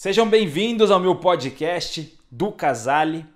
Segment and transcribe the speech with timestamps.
[0.00, 3.26] Sejam bem-vindos ao meu podcast do Casale.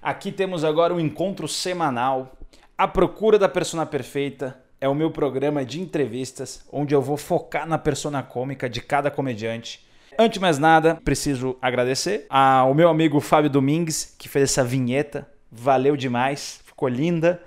[0.00, 2.38] Aqui temos agora um encontro semanal.
[2.78, 7.66] A Procura da Persona Perfeita é o meu programa de entrevistas onde eu vou focar
[7.66, 9.84] na persona cômica de cada comediante.
[10.16, 15.28] Antes de mais nada, preciso agradecer ao meu amigo Fábio Domingues, que fez essa vinheta.
[15.50, 17.42] Valeu demais, ficou linda.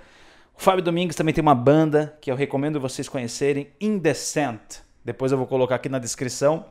[0.54, 4.82] O Fábio Domingues também tem uma banda que eu recomendo vocês conhecerem, Indecent.
[5.02, 6.66] Depois eu vou colocar aqui na descrição.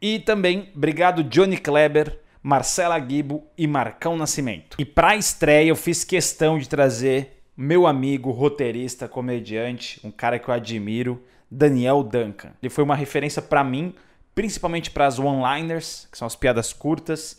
[0.00, 4.76] E também, obrigado Johnny Kleber, Marcela Guibo e Marcão Nascimento.
[4.78, 10.38] E para a estreia eu fiz questão de trazer meu amigo roteirista, comediante, um cara
[10.38, 12.52] que eu admiro, Daniel Duncan.
[12.62, 13.94] Ele foi uma referência para mim,
[14.34, 17.38] principalmente para as one-liners, que são as piadas curtas.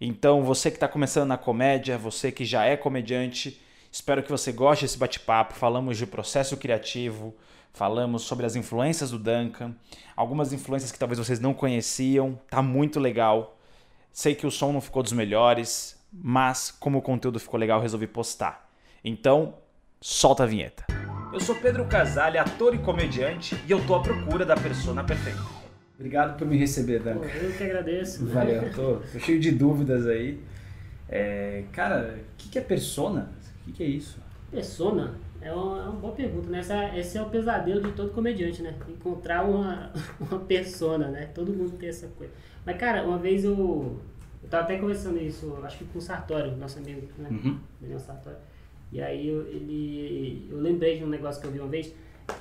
[0.00, 4.52] Então, você que está começando na comédia, você que já é comediante, espero que você
[4.52, 5.54] goste desse bate-papo.
[5.54, 7.34] Falamos de processo criativo,
[7.76, 9.74] Falamos sobre as influências do Duncan,
[10.16, 12.40] algumas influências que talvez vocês não conheciam.
[12.48, 13.60] Tá muito legal.
[14.10, 18.06] Sei que o som não ficou dos melhores, mas como o conteúdo ficou legal, resolvi
[18.06, 18.66] postar.
[19.04, 19.56] Então,
[20.00, 20.86] solta a vinheta.
[21.30, 25.42] Eu sou Pedro Casale, ator e comediante, e eu tô à procura da persona perfeita.
[25.96, 27.26] Obrigado por me receber, Duncan.
[27.26, 28.24] eu que agradeço.
[28.24, 28.32] Né?
[28.32, 30.40] Valeu, tô, tô, cheio de dúvidas aí.
[31.10, 33.32] É, cara, o que, que é persona?
[33.60, 34.18] O que, que é isso?
[34.50, 36.58] Persona é uma, é uma boa pergunta, né?
[36.58, 38.74] Essa, esse é o pesadelo de todo comediante, né?
[38.88, 41.26] Encontrar uma, uma persona, né?
[41.26, 42.32] Todo mundo tem essa coisa.
[42.64, 43.96] Mas, cara, uma vez eu.
[44.42, 47.28] Eu tava até conversando isso, acho que com o Sartório, nosso amigo, né?
[47.30, 47.58] Uhum.
[47.80, 48.38] Daniel Sartório.
[48.92, 51.92] E aí eu, ele, eu lembrei de um negócio que eu vi uma vez,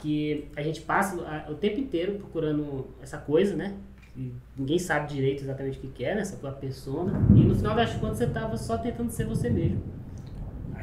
[0.02, 1.16] que a gente passa
[1.50, 3.76] o tempo inteiro procurando essa coisa, né?
[4.16, 6.22] E ninguém sabe direito exatamente o que, que é, né?
[6.22, 7.20] Essa tua persona.
[7.36, 9.95] E no final das contas você tava só tentando ser você mesmo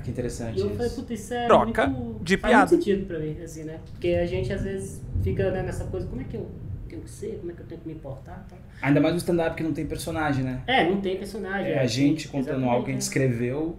[0.03, 0.58] que interessante.
[0.58, 2.70] E eu falei, puta, isso é Troca muito, de faz piada.
[2.70, 3.81] muito sentido pra mim, assim, né?
[3.92, 6.48] Porque a gente às vezes fica né, nessa coisa, como é que eu
[6.89, 8.47] tenho que ser, como é que eu tenho que me importar.
[8.48, 8.58] Tal.
[8.83, 10.62] Ainda mais no stand-up que não tem personagem, né?
[10.67, 11.73] É, não tem personagem.
[11.73, 13.78] É a gente contando algo que a gente escreveu.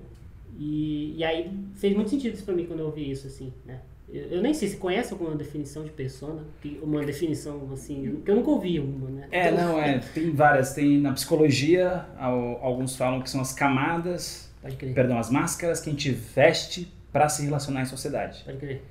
[0.58, 3.82] E, e aí fez muito sentido isso pra mim quando eu ouvi isso, assim, né?
[4.08, 6.44] Eu, eu nem sei se conhece alguma definição de persona,
[6.82, 9.28] uma definição assim, que eu nunca ouvi uma, né?
[9.32, 10.74] É, então, não, é, tem várias.
[10.74, 14.94] Tem na psicologia, alguns falam que são as camadas Pode crer.
[14.96, 18.42] Perdão, as máscaras que a gente veste para se relacionar em sociedade.
[18.46, 18.82] Pode crer.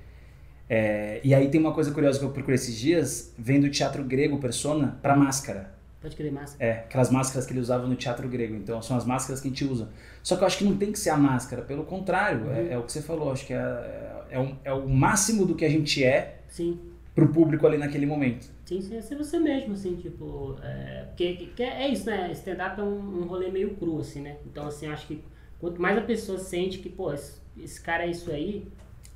[0.69, 4.05] É, e aí tem uma coisa curiosa que eu procurei esses dias, vendo o teatro
[4.05, 5.75] grego persona para máscara.
[6.00, 6.65] Pode crer, máscara.
[6.65, 8.55] É, aquelas máscaras que ele usava no teatro grego.
[8.55, 9.88] Então são as máscaras que a gente usa.
[10.22, 12.69] Só que eu acho que não tem que ser a máscara, pelo contrário, é, uhum.
[12.69, 13.33] é, é, o que você falou.
[13.33, 16.78] Acho que é, é, é, um, é o máximo do que a gente é Sim.
[17.15, 18.50] pro público ali naquele momento.
[18.65, 20.56] Sim, sim, é ser você mesmo, assim, tipo.
[20.62, 22.31] É, porque que é isso, né?
[22.33, 24.37] Stand-up é um, um rolê meio cru, assim, né?
[24.47, 25.22] Então, assim, acho que
[25.62, 28.67] Quanto mais a pessoa sente que, pô, esse, esse cara é isso aí,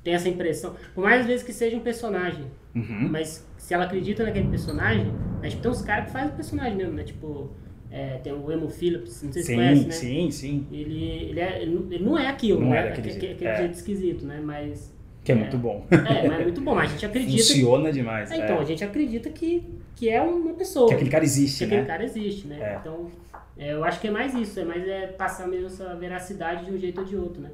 [0.01, 0.77] tem essa impressão.
[0.95, 2.45] Por mais vezes que seja um personagem.
[2.73, 3.09] Uhum.
[3.11, 6.77] Mas se ela acredita naquele personagem, né, tipo, tem uns caras que fazem o personagem
[6.77, 7.03] mesmo, né?
[7.03, 7.51] Tipo,
[7.91, 9.91] é, tem o Emo Phillips, não sei se sim, conhece, né?
[9.91, 12.77] Sim, sim, Ele, ele, é, ele não é aquilo, não né?
[12.77, 13.57] É aquele, aquele, aquele é.
[13.57, 14.39] jeito esquisito, né?
[14.41, 14.95] Mas.
[15.25, 15.85] Que é, é, muito bom.
[15.91, 17.43] É, mas é muito bom, mas a gente acredita.
[17.43, 18.31] Funciona demais.
[18.31, 19.65] É, então, a gente acredita que,
[19.97, 20.87] que é uma pessoa.
[20.87, 21.75] Que aquele cara existe, que né?
[21.75, 22.77] aquele cara existe, né?
[22.79, 23.11] Então.
[23.57, 26.71] É, eu acho que é mais isso, é mais é passar mesmo essa veracidade de
[26.71, 27.51] um jeito ou de outro, né?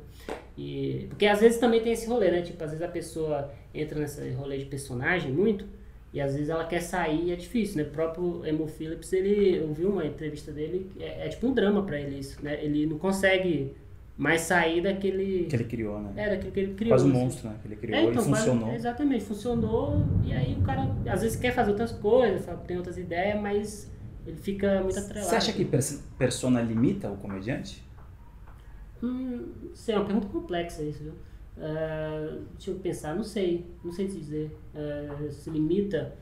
[0.58, 2.42] E, porque às vezes também tem esse rolê, né?
[2.42, 5.66] Tipo, às vezes a pessoa entra nesse rolê de personagem muito,
[6.14, 7.84] e às vezes ela quer sair e é difícil, né?
[7.84, 11.82] O próprio Emo Phillips, ele, eu vi uma entrevista dele, é, é tipo um drama
[11.84, 12.64] para ele isso, né?
[12.64, 13.74] Ele não consegue
[14.16, 15.46] mais sair daquele...
[15.46, 16.12] Que ele criou, né?
[16.18, 16.92] É, daquilo que ele criou.
[16.92, 17.20] Quase um assim.
[17.20, 17.56] monstro, né?
[17.62, 18.64] Que ele criou, é, então, ele funcionou.
[18.64, 22.98] Quase, exatamente, funcionou, e aí o cara às vezes quer fazer outras coisas, tem outras
[23.00, 23.92] ideias, mas
[24.26, 25.30] ele fica muito atrelado.
[25.30, 25.68] Você acha que
[26.18, 27.84] persona limita o comediante?
[29.02, 31.14] Hum, sei, é uma pergunta complexa isso, viu?
[31.58, 34.58] Uh, deixa eu pensar, não sei, não sei te dizer.
[34.74, 36.16] Uh, se limita.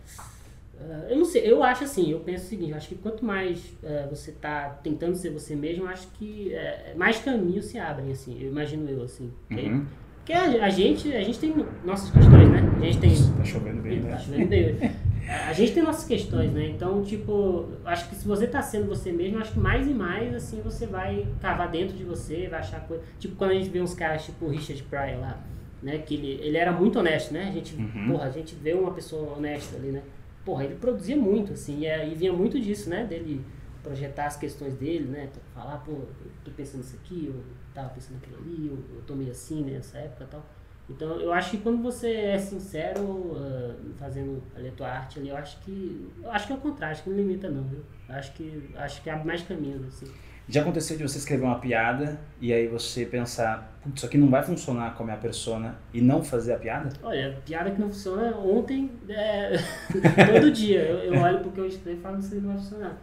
[0.76, 3.24] Uh, eu não sei, eu acho assim, eu penso o seguinte, eu acho que quanto
[3.24, 3.72] mais
[4.10, 6.54] você está tentando ser você mesmo, acho que
[6.98, 9.32] mais caminhos se abrem, assim, eu imagino eu, assim.
[9.52, 9.86] Uhum.
[10.18, 11.54] Porque a, a, gente, a gente tem
[11.86, 12.60] nossas questões, né?
[12.78, 13.16] A gente tem.
[13.38, 14.12] Tá chovendo bem, né?
[14.12, 14.92] Tá chovendo bem.
[15.28, 16.70] a gente tem nossas questões, né?
[16.70, 20.34] Então, tipo, acho que se você tá sendo você mesmo, acho que mais e mais,
[20.34, 23.04] assim, você vai cavar dentro de você, vai achar coisa.
[23.20, 25.44] Tipo, quando a gente vê uns caras tipo o Richard Pryor lá,
[25.82, 26.00] né?
[26.00, 27.48] Que ele, ele era muito honesto, né?
[27.50, 28.12] A gente, uhum.
[28.12, 30.02] porra, a gente vê uma pessoa honesta ali, né?
[30.44, 33.06] Porra, ele produzia muito, assim, e, e vinha muito disso, né?
[33.06, 33.42] Dele
[33.84, 35.30] projetar as questões dele, né?
[35.54, 37.44] Falar, pô, eu tô pensando isso aqui, eu
[37.74, 40.46] tava pensando aquilo ali, eu, eu tô meio assim né, nessa época e tal.
[40.90, 45.30] Então, eu acho que quando você é sincero uh, fazendo ali a tua arte ali,
[45.30, 47.80] eu acho que eu acho que é o contrário, acho que não limita não, viu?
[48.10, 50.12] Eu acho que acho que abre mais caminhos assim.
[50.50, 54.30] Já aconteceu de você escrever uma piada e aí você pensar, putz, isso aqui não
[54.30, 56.90] vai funcionar com a minha persona e não fazer a piada?
[57.02, 59.52] Olha, piada que não funciona ontem, é,
[60.34, 60.82] todo dia.
[60.82, 62.98] Eu, eu olho porque eu escrevo e falo, isso não vai funcionar.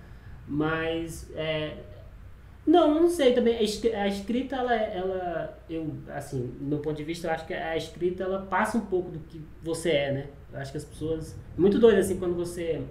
[0.47, 1.77] Mas, é,
[2.69, 3.57] não, não sei também.
[3.57, 7.47] A escri- A escrita, ela, ela, eu, assim, do meu ponto de vista, eu acho
[7.47, 10.27] que a escrita, ela passa um pouco do que você é, né?
[10.53, 11.37] Eu acho que as pessoas...
[11.57, 12.83] Muito doido, assim, quando você...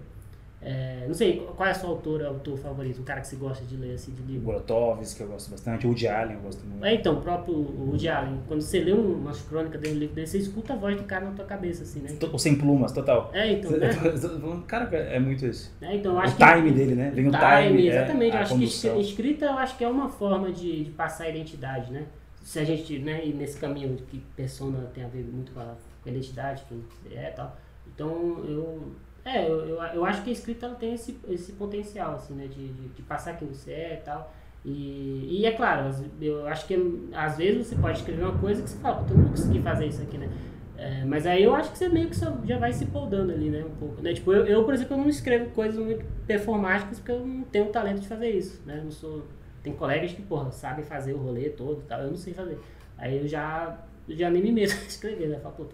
[0.70, 3.00] é, não sei, qual é a sua autora, autor favorito?
[3.00, 4.48] Um cara que você gosta de ler, assim, de livro?
[4.48, 5.86] Grotowski, que eu gosto bastante.
[5.86, 6.84] O Woody Allen, eu gosto muito.
[6.86, 10.16] É, então, o próprio Woody Allen, quando você lê um- umas crônicas dele, um livro
[10.16, 12.10] dele, você escuta a voz do cara na tua cabeça, assim, né?
[12.32, 13.32] Ou sem plumas, total.
[13.34, 13.88] É, então, né?
[14.68, 15.74] Cara, é muito isso.
[15.82, 17.12] É, então, eu O acho que- time dele, né?
[17.16, 18.32] Vem o time, é, exatamente.
[18.34, 18.96] a eu acho condução.
[18.96, 22.06] que escri- escrita, eu acho que é uma forma de, de passar a identidade, né?
[22.44, 25.60] Se a gente, né, ir nesse caminho de que persona tem a ver muito com
[25.60, 26.84] a, com a identidade, quem
[27.18, 27.58] é e tal.
[27.94, 28.10] Então,
[28.48, 28.92] eu...
[29.28, 32.48] É, eu, eu, eu acho que a escrita tem esse, esse potencial, assim, né?
[32.48, 34.34] De, de, de passar quem você é e tal.
[34.64, 35.92] E, e é claro,
[36.22, 36.76] eu acho que
[37.14, 39.86] às vezes você pode escrever uma coisa que você fala, "Puta, eu não consegui fazer
[39.86, 40.30] isso aqui, né?
[40.78, 42.16] É, mas aí eu acho que você meio que
[42.48, 43.66] já vai se poldando ali, né?
[43.66, 44.02] Um pouco.
[44.02, 44.14] Né?
[44.14, 47.66] Tipo, eu, eu, por exemplo, eu não escrevo coisas muito performáticas porque eu não tenho
[47.66, 48.78] o talento de fazer isso, né?
[48.80, 49.24] Eu não sou...
[49.64, 52.60] Tem colegas que, porra, sabem fazer o rolê todo e tal, eu não sei fazer.
[52.98, 53.78] Aí eu já,
[54.08, 55.40] já nem me meto a escrever, né?
[55.40, 55.66] Falo, pô,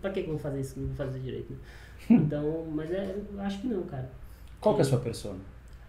[0.00, 0.78] pra que eu vou fazer isso?
[0.78, 1.58] Não vou fazer direito, né?
[2.14, 4.10] Então, mas é, eu acho que não, cara.
[4.60, 5.38] Qual que é a sua persona?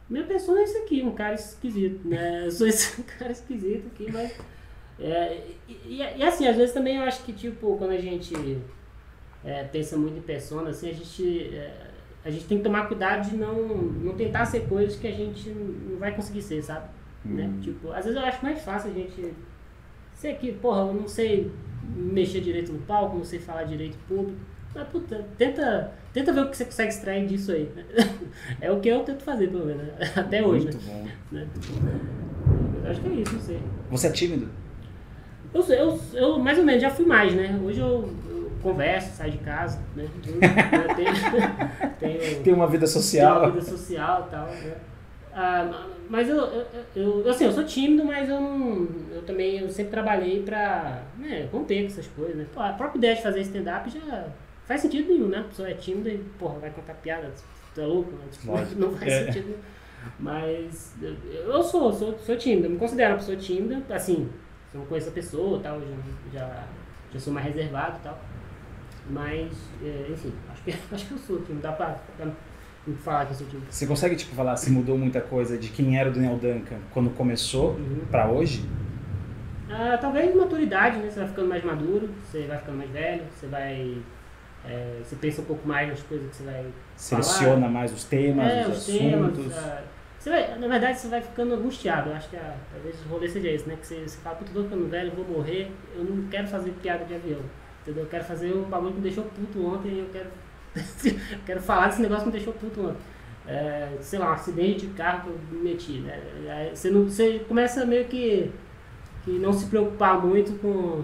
[0.10, 2.46] Minha pessoa é esse aqui, um cara esquisito, né?
[2.46, 4.38] Eu sou esse cara esquisito aqui, mas.
[5.00, 8.34] É, e, e- assim, às vezes também eu acho que, tipo, quando a gente
[9.44, 11.56] é, pensa muito em persona, assim, a gente.
[11.56, 11.90] é,
[12.25, 15.50] a gente tem que tomar cuidado de não, não tentar ser coisas que a gente
[15.50, 16.88] não vai conseguir ser, sabe?
[17.25, 17.46] Né?
[17.46, 17.60] Hum.
[17.60, 19.34] Tipo, às vezes eu acho mais fácil a gente
[20.14, 21.52] ser aqui, porra, eu não sei
[21.96, 24.40] mexer direito no palco, não sei falar direito público.
[24.75, 27.70] Mas, puta, tenta, tenta ver o que você consegue extrair disso aí.
[27.75, 27.84] né?
[28.60, 29.94] É o que eu tento fazer, pelo menos, né?
[30.16, 30.84] até hoje, Muito né?
[31.31, 31.36] bom.
[31.36, 31.48] né?
[32.84, 33.60] Eu acho que é isso, não sei.
[33.92, 34.50] Você é tímido?
[35.54, 37.60] Eu, eu, eu mais ou menos já fui mais, né?
[37.64, 40.08] Hoje eu, eu converso, saio de casa, né?
[40.25, 41.14] Eu, eu tenho,
[42.00, 43.52] tenho, Tem uma vida tem uma social.
[43.52, 44.74] vida social e tal, né?
[45.36, 46.66] Ah, mas eu, eu,
[46.96, 48.88] eu, assim, eu sou tímido, mas eu não.
[49.14, 52.46] Eu também eu sempre trabalhei pra né, romper com essas coisas, né?
[52.54, 54.25] Pô, a própria ideia de fazer stand-up já
[54.65, 55.39] faz sentido nenhum, né?
[55.39, 57.31] A pessoa é tímida e, porra, vai contar piada,
[57.74, 58.25] tu é louco, né?
[58.31, 58.75] Tipo, Lógico.
[58.80, 59.25] não faz É.
[59.25, 59.60] sentido nenhum.
[60.19, 60.94] Mas
[61.31, 64.30] eu, sou, sou, sou tímido, eu me considero uma pessoa tímida, assim,
[64.69, 65.88] se eu não conheço a pessoa tal, já,
[66.39, 66.63] já,
[67.13, 68.19] já sou mais reservado e tal.
[69.10, 69.51] Mas,
[69.83, 72.25] é, enfim, acho que, acho que eu sou tímido, dá pra, pra
[72.86, 73.68] me falar que eu sou tímido.
[73.69, 77.10] Você consegue, tipo, falar se mudou muita coisa de quem era o Daniel Duncan quando
[77.12, 78.01] começou Uhum.
[78.12, 78.65] pra hoje?
[79.69, 81.10] Ah, talvez maturidade, né?
[81.10, 83.98] Você vai ficando mais maduro, você vai ficando mais velho, você vai.
[84.65, 86.65] É, você pensa um pouco mais nas coisas que você vai.
[86.95, 89.31] Seleciona mais os temas, é, os os temas.
[89.31, 89.57] assuntos?
[89.57, 89.83] ah,
[90.18, 92.10] você vai, na verdade, você vai ficando angustiado.
[92.10, 93.75] Eu acho que a, talvez o rolê seja esse, né?
[93.75, 96.71] Que você, você fala, puta, tô ficando velho, eu vou morrer, eu não quero fazer
[96.81, 97.42] piada de avião.
[97.81, 98.04] Entendeu?
[98.04, 100.30] Eu quero fazer um bagulho que me deixou puto ontem e eu quero.
[101.06, 103.01] eu quero falar desse negócio que me deixou puto ontem.
[103.45, 106.18] É, sei lá, um acidente de carro que eu me meti, né?
[106.50, 108.50] Aí Você, não, você começa meio que
[109.24, 111.04] que não se preocupar muito com,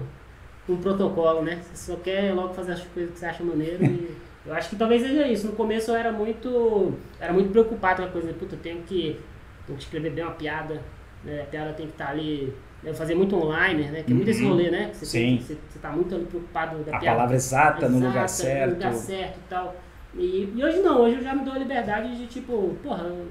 [0.73, 1.61] o protocolo, né?
[1.73, 4.75] Você só quer logo fazer as coisas que você acha maneiro e eu acho que
[4.75, 5.47] talvez seja isso.
[5.47, 9.19] No começo eu era muito era muito preocupado com a coisa, puta, eu tenho que,
[9.65, 10.81] tenho que escrever bem uma piada,
[11.23, 11.41] né?
[11.41, 14.03] A piada tem que estar ali, eu fazer muito online, né?
[14.03, 14.49] Que é muito esse Uhum.
[14.49, 14.89] rolê, né?
[14.93, 15.19] Você, Sim.
[15.19, 18.67] Tem, você, você tá muito preocupado da A piada palavra exata no lugar exata, certo.
[18.69, 19.75] No lugar certo e tal.
[20.15, 23.27] E, e hoje não, hoje eu já me dou a liberdade de tipo, porra, eu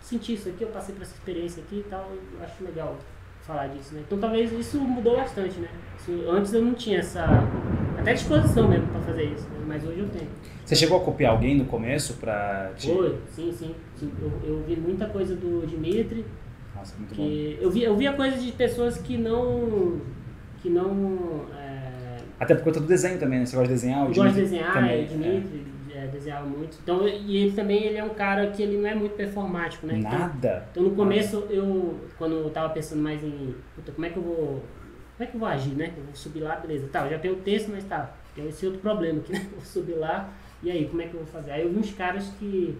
[0.00, 2.96] senti isso aqui, eu passei por essa experiência aqui e tal, eu acho legal
[3.46, 4.02] falar disso, né?
[4.06, 5.68] Então talvez isso mudou bastante, né?
[5.98, 7.24] Isso- antes eu não tinha essa.
[7.98, 9.64] Até disposição mesmo pra fazer isso, né?
[9.66, 10.28] mas hoje eu tenho.
[10.64, 12.88] Você chegou a copiar alguém no começo pra te...
[12.90, 13.74] Foi, sim, sim.
[13.96, 14.10] sim.
[14.20, 16.24] Eu, eu vi muita coisa do Dimitri,
[16.74, 17.22] Nossa, muito bom.
[17.22, 17.58] que.
[17.60, 20.00] Eu vi, eu via coisas de pessoas que não.
[20.62, 21.46] que não.
[21.58, 23.46] é, Até por conta do desenho também, né?
[23.46, 24.04] Você gosta de desenhar?
[24.04, 25.74] O Eu gosto de desenhar, também, é, Dimitri é,
[26.08, 26.78] desenhava muito.
[26.82, 29.98] Então, e ele também ele é um cara que ele não é muito performático, né?
[29.98, 30.68] Então, Nada.
[30.70, 34.22] Então no começo eu, quando eu tava pensando mais em, puta, como é que eu
[34.22, 34.64] vou,
[35.16, 35.92] como é que eu vou agir, né?
[35.96, 36.88] Eu vou subir lá, beleza.
[36.88, 39.40] Tá, eu já tenho o texto, mas tá, tem esse outro problema aqui, né?
[39.44, 40.32] Eu vou subir lá,
[40.64, 41.50] e aí, como é que eu vou fazer?
[41.50, 42.78] Aí eu vi uns caras que,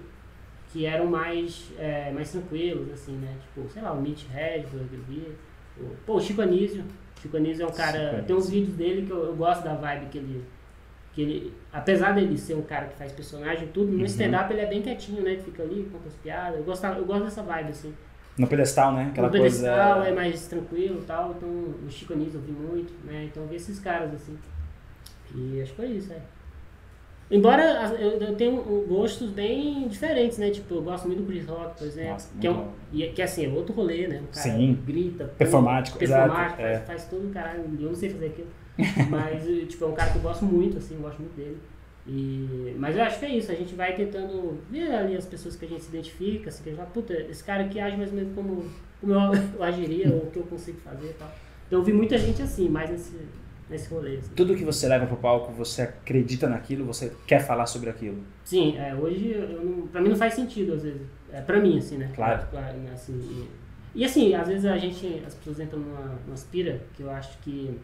[0.72, 3.36] que eram mais, é, mais tranquilos, assim, né?
[3.42, 5.32] Tipo, sei lá, o Mitch Hedberg, eu vi.
[6.06, 6.82] Pô, o Chico Anísio.
[7.20, 9.74] Chico Anísio é um cara, Chico tem uns vídeos dele que eu, eu gosto da
[9.74, 10.44] vibe que ele...
[11.14, 14.04] Que ele, apesar dele ser um cara que faz personagem e tudo, no Uhum.
[14.04, 15.32] stand-up ele é bem quietinho, né?
[15.34, 16.58] Ele fica ali, conta as piadas.
[16.58, 17.94] Eu gosto, eu gosto dessa vibe, assim.
[18.36, 19.08] No pedestal, né?
[19.12, 20.08] Aquela o pedestal coisa...
[20.08, 23.26] é mais tranquilo e tal, então o Chico Anísio eu vi muito, né?
[23.30, 24.36] Então eu vi esses caras assim.
[25.36, 26.18] E acho que foi isso, é.
[27.34, 30.50] Embora eu, eu tenho um- gostos bem diferentes, né?
[30.50, 32.12] Tipo, eu gosto muito do Chris Rock, por exemplo.
[32.12, 34.22] Nossa, que, é um, e, que assim, é outro rolê, né?
[34.22, 34.78] O cara Sim.
[34.86, 36.78] grita, pula, Performático, performático exato, faz, é.
[36.80, 37.64] faz todo um caralho.
[37.80, 38.48] Eu não sei fazer aquilo.
[39.10, 41.58] Mas, tipo, é um cara que eu gosto muito, assim, eu gosto muito dele.
[42.06, 45.56] E, mas eu acho que é isso, a gente vai tentando ver ali as pessoas
[45.56, 48.16] que a gente se identifica, assim, que fala, puta, esse cara aqui age mais ou
[48.16, 48.62] menos como,
[49.00, 49.20] como eu,
[49.56, 51.32] eu agiria, ou o que eu consigo fazer e tal.
[51.66, 53.16] Então eu vi muita gente assim, mais nesse,
[53.68, 54.16] nesse rolê.
[54.16, 54.34] Assim.
[54.34, 58.22] Tudo que você leva pro palco, você acredita naquilo, você quer falar sobre aquilo.
[58.44, 61.02] Sim, é, hoje eu não, pra mim não faz sentido, às vezes.
[61.32, 62.10] É, pra mim, assim, né?
[62.14, 62.46] Claro.
[62.92, 63.12] Assim,
[63.94, 67.10] e, e assim, às vezes a gente, as pessoas entram numa, numa aspira, que eu
[67.10, 67.78] acho que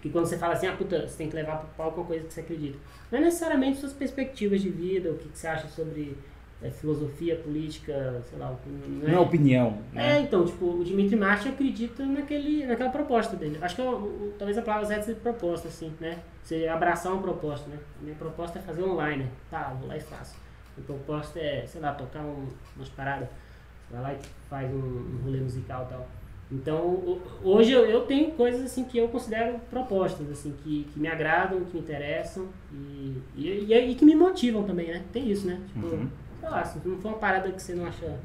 [0.00, 2.24] que quando você fala assim, ah, puta, você tem que levar pro palco uma coisa
[2.24, 2.78] que você acredita.
[3.10, 6.16] Não é necessariamente suas perspectivas de vida, o que, que você acha sobre
[6.60, 8.56] é, filosofia, política, sei lá.
[8.66, 9.78] Não é, não é opinião.
[9.92, 10.16] Né?
[10.16, 13.58] É, então, tipo, o Dimitri Martin acredita naquele, naquela proposta dele.
[13.62, 16.18] Acho que eu, é talvez a palavra certa seja proposta, assim, né?
[16.42, 17.78] Você abraçar uma proposta, né?
[18.00, 19.26] A minha proposta é fazer online.
[19.50, 20.36] Tá, vou lá e faço.
[20.76, 23.28] A proposta é, sei lá, tocar um, umas paradas.
[23.28, 24.18] Você vai lá e
[24.50, 26.08] faz um, um rolê musical e tal.
[26.50, 31.06] Então, hoje eu, eu tenho coisas assim que eu considero propostas, assim, que, que me
[31.06, 35.04] agradam, que me interessam e, e, e, e que me motivam também, né?
[35.12, 35.60] Tem isso, né?
[35.68, 36.08] Tipo, uhum.
[36.40, 38.18] Sei lá, se não for uma parada que você não acha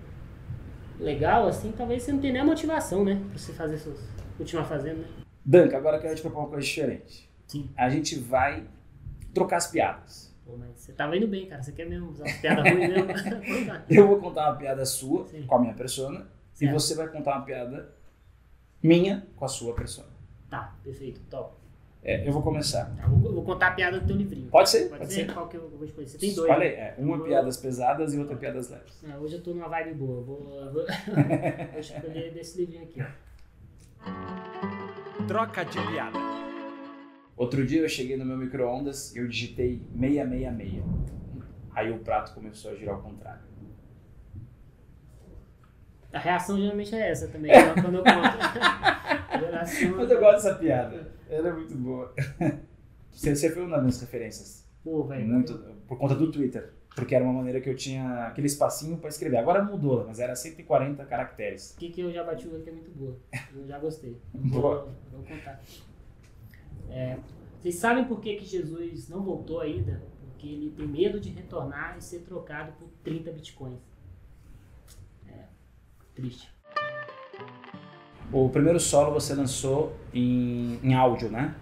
[0.99, 3.21] legal, assim, talvez você não tenha nem a motivação, né?
[3.29, 3.99] Pra você fazer suas,
[4.37, 5.07] continuar fazendo, né?
[5.45, 7.29] Danca, agora eu quero te propor uma coisa diferente.
[7.47, 7.69] Sim.
[7.75, 8.65] A gente vai
[9.33, 10.33] trocar as piadas.
[10.45, 11.61] Pô, mas você tava indo bem, cara.
[11.61, 13.07] Você quer mesmo usar as piadas ruins mesmo?
[13.89, 15.43] eu vou contar uma piada sua, Sim.
[15.45, 16.71] com a minha persona, certo.
[16.71, 17.93] e você vai contar uma piada
[18.81, 20.09] minha com a sua persona.
[20.49, 21.62] Tá, perfeito, top.
[22.05, 22.93] É, eu vou começar.
[22.97, 24.49] Tá, vou, vou, contar a piada do teu livrinho.
[24.49, 24.89] Pode ser?
[24.89, 25.25] Pode, pode ser?
[25.25, 25.33] ser?
[25.33, 26.07] Qual que eu vou escolher?
[26.07, 26.49] Você tem dois.
[26.49, 26.75] Escolhe, né?
[26.75, 27.25] é, uma vou...
[27.25, 29.01] piadas pesadas e outra piadas leves.
[29.05, 30.21] É, hoje eu tô numa vibe boa.
[30.21, 30.43] Vou,
[30.73, 30.85] vou,
[31.71, 33.01] vou escolher desse livrinho aqui.
[35.27, 36.19] Troca de piada.
[37.37, 40.83] Outro dia eu cheguei no meu micro-ondas e eu digitei 666.
[41.73, 43.41] Aí o prato começou a girar ao contrário.
[46.11, 47.73] A reação geralmente é essa também, é.
[47.73, 48.37] quando eu conto.
[49.97, 51.13] Mas eu gosto dessa piada.
[51.33, 52.13] Ela é muito boa.
[53.11, 54.67] Você, você foi uma das minhas referências.
[54.83, 55.27] Pô, velho.
[55.27, 55.55] Muito,
[55.87, 56.73] por conta do Twitter.
[56.95, 59.37] Porque era uma maneira que eu tinha aquele espacinho para escrever.
[59.37, 61.75] Agora mudou, mas era 140 caracteres.
[61.75, 63.15] O que, que eu já bati o que é muito boa.
[63.55, 64.19] Eu já gostei.
[64.33, 64.85] Boa.
[65.11, 65.61] Vou, vou contar.
[66.89, 67.19] É,
[67.59, 70.01] vocês sabem por que, que Jesus não voltou ainda?
[70.19, 73.93] Porque ele tem medo de retornar e ser trocado por 30 bitcoins.
[76.15, 76.52] Triste.
[78.33, 81.53] O primeiro solo você lançou em, em áudio, né?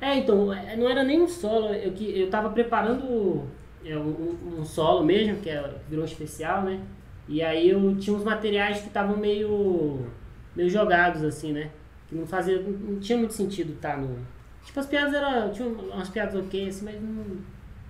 [0.00, 3.44] É, então, é, não era nem um solo, eu, eu tava preparando
[3.84, 6.80] é, um, um, solo mesmo, que é, virou um especial, né?
[7.28, 10.06] E aí eu tinha uns materiais que estavam meio,
[10.56, 11.70] meio jogados, assim, né?
[12.08, 14.16] Que não fazia, não tinha muito sentido estar tá no...
[14.64, 17.24] Tipo, as piadas eram, tinham umas piadas ok, assim, mas não,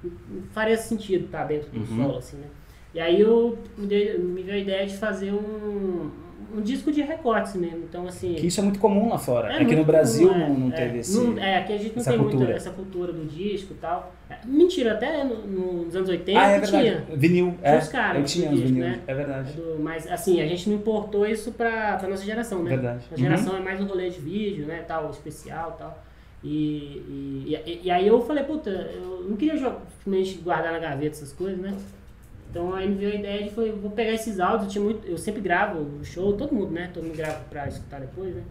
[0.05, 1.97] não faria sentido estar tá dentro do uhum.
[1.97, 2.47] solo, assim, né?
[2.95, 6.11] E aí eu me, dei, me veio a ideia de fazer um,
[6.55, 7.85] um disco de recortes mesmo.
[7.85, 8.35] Então, assim.
[8.35, 9.53] Que isso é muito comum lá fora.
[9.53, 11.19] É, é que no Brasil comum, não, não é, teve esse.
[11.19, 12.39] Não, é, aqui a gente não tem cultura.
[12.39, 14.15] muito essa cultura do disco e tal.
[14.29, 17.05] É, mentira, até no, nos anos 80 ah, é tinha.
[17.15, 17.79] Vinil, é.
[17.79, 18.19] Os caras.
[18.19, 19.01] Eu tinha os vinil, né?
[19.07, 19.53] é verdade.
[19.53, 22.71] Do, mas assim, a gente não importou isso pra, pra nossa geração, né?
[22.71, 23.05] Verdade.
[23.11, 23.59] Nossa geração uhum.
[23.59, 24.85] é mais um rolê de vídeo, né?
[24.87, 26.03] Tal, especial e tal.
[26.45, 31.33] E, e, e, aí eu falei, puta, eu não queria simplesmente guardar na gaveta essas
[31.33, 31.73] coisas, né?
[32.53, 35.07] Então aí me veio a ideia de foi, vou pegar esses áudios, eu, tinha muito,
[35.09, 36.91] eu sempre gravo o show, todo mundo, né?
[36.93, 38.43] Todo mundo grava pra escutar depois, né?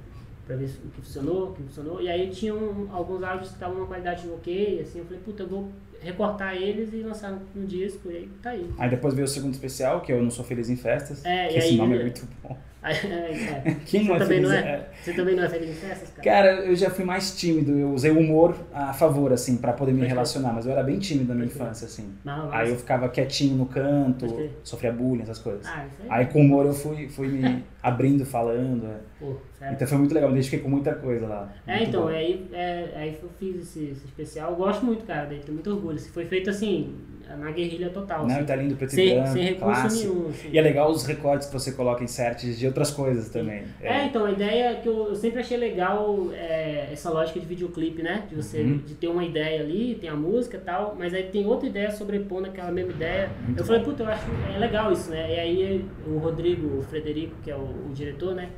[0.48, 2.02] Pra ver o que funcionou, o que funcionou.
[2.02, 5.44] E aí tinha um, alguns áudios que estavam numa qualidade ok, assim, eu falei, puta,
[5.44, 5.70] eu vou
[6.02, 8.68] recortar eles e lançar no disco, e aí tá aí.
[8.80, 11.50] Aí depois veio o segundo especial, que é eu Não Sou Feliz em Festas, é,
[11.50, 12.58] que esse aí, nome é muito bom.
[13.86, 14.50] Quem não você é também feliz?
[14.50, 14.88] Não é?
[15.02, 16.24] Você também não é feliz em festas, cara?
[16.24, 17.78] Cara, eu já fui mais tímido.
[17.78, 20.52] Eu usei o humor a favor, assim, pra poder me relacionar.
[20.52, 22.12] Mas eu era bem tímido na minha infância, assim.
[22.24, 25.66] Não, aí eu ficava quietinho no canto, sofria bullying, essas coisas.
[25.68, 26.08] Ah, isso aí.
[26.10, 28.88] Aí com o humor eu fui, fui me abrindo, falando.
[28.88, 28.98] É.
[29.20, 29.36] Pô,
[29.72, 31.54] então foi muito legal, me identifiquei com muita coisa lá.
[31.68, 34.52] É, então, aí, é, aí eu fiz esse, esse, especial.
[34.52, 36.00] Eu gosto muito, cara, dele, tenho muito orgulho.
[36.00, 36.96] Foi feito assim,
[37.38, 38.26] na guerrilha total.
[38.28, 38.46] Não, assim.
[38.46, 40.14] tá lindo, preto sem, e branco, sem recurso clássico.
[40.14, 40.30] nenhum.
[40.30, 40.50] Assim.
[40.52, 43.64] E é legal os recortes que você coloca em certos de outras coisas também.
[43.82, 43.88] É.
[44.02, 47.46] é, então, a ideia é que eu, eu sempre achei legal é, essa lógica de
[47.46, 48.24] videoclipe, né?
[48.30, 48.78] De você Uhum.
[48.78, 51.90] de ter uma ideia ali, tem a música e tal, mas aí tem outra ideia
[51.92, 53.30] sobrepondo aquela mesma ideia.
[53.46, 53.90] Muito eu falei, bom.
[53.92, 55.36] puta, eu acho é legal isso, né?
[55.36, 58.50] E aí o Rodrigo, o Frederico, que é o, o diretor, né?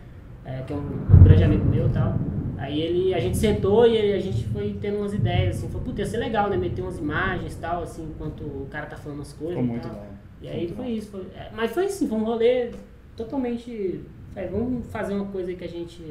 [0.45, 2.17] É, que é um, um grande amigo meu e tal.
[2.57, 6.01] Aí ele, a gente sentou e a gente foi tendo umas ideias, assim, falou, puta,
[6.01, 6.57] ia ser legal, né?
[6.57, 9.57] Meter umas imagens e tal, assim, enquanto o cara tá falando as coisas.
[9.57, 10.07] E muito bom.
[10.41, 11.11] E aí foi isso.
[11.11, 12.71] Foi, é, mas foi assim, foi um rolê
[13.15, 14.01] totalmente.
[14.35, 16.01] é, vamos fazer uma coisa que a gente,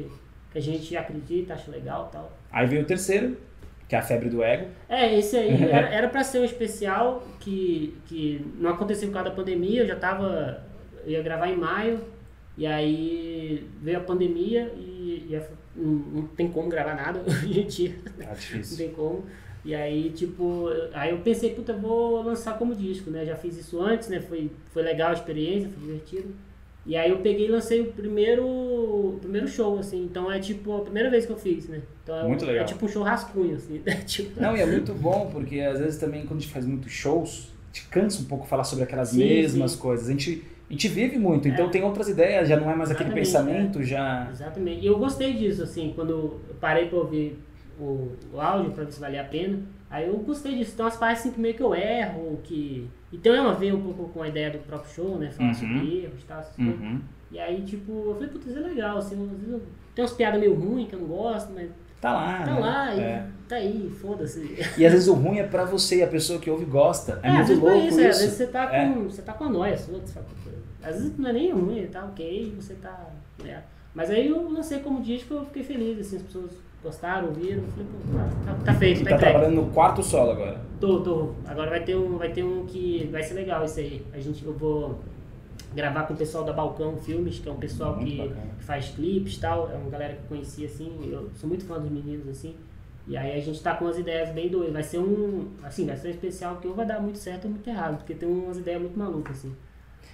[0.51, 2.31] que a gente acredita, acha legal e tal.
[2.51, 3.37] Aí veio o terceiro,
[3.87, 4.67] que é a febre do ego.
[4.89, 9.29] É, esse aí era, era pra ser um especial que, que não aconteceu por causa
[9.29, 10.63] da pandemia, eu já tava.
[11.05, 11.99] Eu ia gravar em maio,
[12.57, 15.35] e aí veio a pandemia e, e
[15.75, 17.95] não, não tem como gravar nada hoje em dia.
[18.17, 18.77] Tá Não difícil.
[18.77, 19.23] tem como.
[19.65, 23.25] E aí, tipo, aí eu pensei, puta, eu vou lançar como disco, né?
[23.25, 24.19] Já fiz isso antes, né?
[24.19, 26.35] Foi, foi legal a experiência, foi divertido.
[26.85, 30.03] E aí eu peguei e lancei o primeiro, o primeiro show, assim.
[30.03, 31.81] Então é tipo a primeira vez que eu fiz, né?
[32.03, 32.63] Então é, Muito legal.
[32.63, 33.81] é tipo um show rascunho, assim.
[33.87, 33.95] né?
[34.05, 36.91] tipo, Não, e é muito bom, porque às vezes também quando a gente faz muitos
[36.91, 39.77] shows, te cansa um pouco falar sobre aquelas Sim, mesmas sim.
[39.77, 40.09] coisas.
[40.09, 41.69] A gente, a gente vive muito, então É.
[41.69, 44.27] tem outras ideias, já não é mais aquele Exatamente, pensamento, já.
[44.31, 44.81] Exatamente.
[44.81, 47.37] E eu gostei disso, assim, quando eu parei pra ouvir
[47.79, 49.59] o, o áudio pra ver se valia a pena.
[49.89, 50.75] Aí eu gostei disso.
[50.75, 52.89] Tem umas partes assim que meio que eu erro, que.
[53.11, 55.29] Então é uma ver um pouco com a ideia do próprio show, né?
[55.29, 55.53] Falar Uhum.
[55.53, 56.79] sobre erros e tal, essas coisas.
[56.79, 56.99] Uhum.
[57.31, 59.61] E aí, tipo, eu falei, putz, isso é legal, assim, às vezes eu...
[59.93, 61.69] tem umas piadas meio ruins que eu não gosto, mas
[62.03, 62.43] Tá lá.
[62.45, 62.59] tá né?
[62.59, 63.25] lá, e É.
[63.47, 64.57] tá aí, foda-se.
[64.77, 67.19] E às vezes o ruim é pra você e a pessoa que ouve gosta.
[67.23, 68.01] É, às muito pra louco isso, isso.
[68.05, 68.93] é, às vezes você tá com, É.
[69.05, 70.01] você tá com a noia sua,
[70.83, 73.07] às vezes não é nem ruim, tá ok, você tá.
[73.43, 73.63] né?
[73.95, 76.51] Mas aí eu lancei como disco, eu fiquei feliz, assim, as pessoas
[76.83, 80.31] gostaram, ouviram, falei, pô, tá, tá, tá feito, E tá tá trabalhando no quarto solo
[80.31, 80.59] agora.
[80.81, 81.31] Tô, tô.
[81.47, 84.05] Agora vai ter um, vai ter um que vai ser legal isso aí.
[84.13, 84.99] A gente, eu vou
[85.73, 89.37] gravar com o pessoal da Balcão Filmes, que é um pessoal que, que faz clipes
[89.37, 89.71] e tal.
[89.71, 91.09] É uma galera que eu conheci assim.
[91.11, 92.55] Eu sou muito fã dos meninos assim.
[93.07, 94.73] E aí a gente tá com umas ideias bem doidas.
[94.73, 97.51] Vai ser um, assim, vai ser um especial que ou vai dar muito certo ou
[97.51, 99.55] muito errado, porque tem umas ideias muito malucas assim.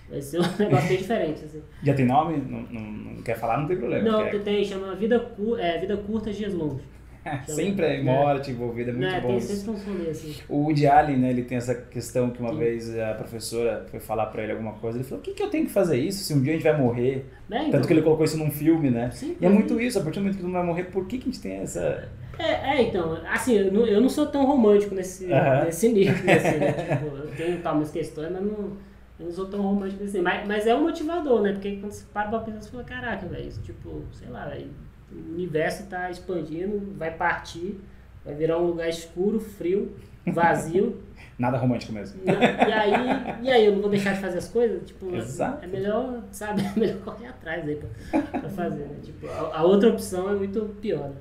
[0.09, 1.61] Vai ser um negócio bem diferente assim.
[1.83, 2.37] Já tem nome?
[2.37, 4.09] Não, não, não quer falar, não tem problema.
[4.09, 6.81] Não, que tem, chama Vida, Cu, é, Vida Curta, Dias Longos.
[7.47, 9.19] sempre é morte envolvida, é muito né?
[9.21, 10.35] bom Tem sempre rolês assim.
[10.47, 12.57] O Woody Allen, né, ele tem essa questão que uma Sim.
[12.59, 15.49] vez a professora foi falar pra ele alguma coisa, ele falou, o que, que eu
[15.49, 17.25] tenho que fazer isso se um dia a gente vai morrer?
[17.47, 17.71] Né, então?
[17.71, 19.11] Tanto que ele colocou isso num filme, né?
[19.11, 20.83] Sim, E é mas muito isso, a partir do momento que todo mundo vai morrer,
[20.85, 22.07] por que, que a gente tem essa...
[22.37, 25.65] É, é, então, assim, eu não, eu não sou tão romântico nesse, Aham.
[25.65, 26.71] nesse nível, assim, né?
[26.95, 28.77] Tipo, eu tenho tal umas questões, mas não,
[29.19, 30.21] eu não sou tão romântico assim.
[30.21, 31.51] Mas, mas é um motivador, né?
[31.51, 34.69] Porque quando você para pra pensar, você fala, caraca, velho, isso, tipo, sei lá, velho,
[35.11, 37.79] o universo tá expandindo, vai partir,
[38.25, 40.97] vai virar um lugar escuro, frio, vazio.
[41.37, 42.19] Nada romântico mesmo.
[42.25, 42.93] e, e aí,
[43.43, 44.85] e aí eu não vou deixar de fazer as coisas?
[44.85, 45.63] Tipo, Exato.
[45.63, 47.75] é melhor, sabe, é melhor correr atrás aí
[48.11, 48.95] pra, pra fazer, né?
[49.03, 51.15] Tipo, a, a outra opção é muito pior, né?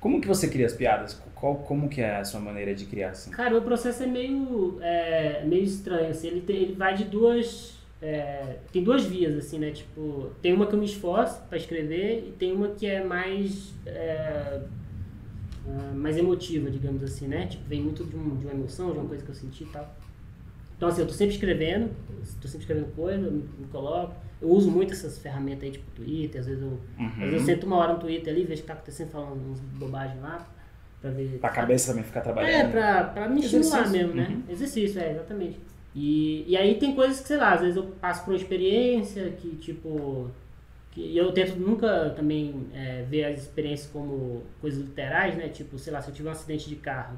[0.00, 1.14] Como que você cria as piadas?
[1.34, 3.30] Qual, como que é a sua maneira de criar, assim?
[3.30, 7.78] Cara, o processo é meio, é, meio estranho, assim, ele, tem- ele vai de duas,
[8.06, 12.26] é, tem duas vias, assim, né, tipo, tem uma que eu me esforço pra escrever
[12.28, 14.60] e tem uma que é mais, é,
[15.66, 18.98] ah, mais emotiva, digamos assim, né, tipo, vem muito de, um, de uma emoção, de
[18.98, 19.94] uma coisa que eu senti e tal.
[20.76, 21.90] Então, assim, eu tô sempre escrevendo,
[22.42, 26.40] tô sempre escrevendo coisa, me, me coloco, eu uso muito essas ferramentas aí, tipo, Twitter,
[26.42, 27.46] às vezes eu, às vezes eu Uhum.
[27.46, 30.46] sento uma hora no Twitter ali, vejo o que tá acontecendo, falando uns bobagens lá,
[31.00, 31.38] pra ver...
[31.40, 32.70] Pra cabeça também ficar É, trabalhando.
[32.70, 34.26] pra, pra me estimular mesmo, né?
[34.28, 34.42] Uhum.
[34.52, 35.58] Exercício, é, exatamente.
[35.94, 39.30] E, e aí tem coisas que, sei lá, às vezes eu passo por uma experiência
[39.38, 40.30] que, tipo.
[40.90, 45.48] Que eu tento nunca também é, ver as experiências como coisas literais, né?
[45.48, 47.16] Tipo, sei lá, se eu tiver um acidente de carro.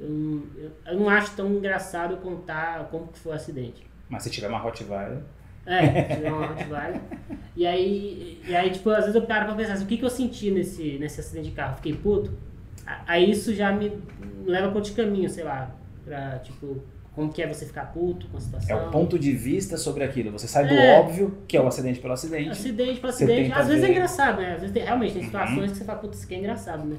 [0.00, 3.86] Eu, não- eu, eu não acho tão engraçado contar como que foi o acidente.
[4.08, 5.18] Mas se tiver uma Rottweiler...
[5.64, 7.00] É, tiver uma Rottweiler.
[7.56, 10.04] E aí, e aí, tipo, às vezes eu paro pra pensar assim, o que, que
[10.04, 11.76] eu senti nesse, nesse acidente de carro?
[11.76, 12.32] Fiquei puto?
[13.06, 13.92] Aí isso já me
[14.44, 16.82] leva pra outro caminho, sei lá, pra, tipo,
[17.16, 18.88] como que é você ficar puto com a É situação.
[18.88, 20.30] o ponto de vista sobre aquilo.
[20.30, 21.00] Você sai do É.
[21.00, 22.50] óbvio, que é o acidente pelo acidente.
[22.50, 23.52] Acidente Você acidente.
[23.52, 23.88] Às vezes ver.
[23.88, 24.52] é engraçado, né?
[24.52, 25.26] Às vezes tem, realmente tem Uhum.
[25.26, 26.96] situações que você fala, putz, isso aqui é engraçado, né?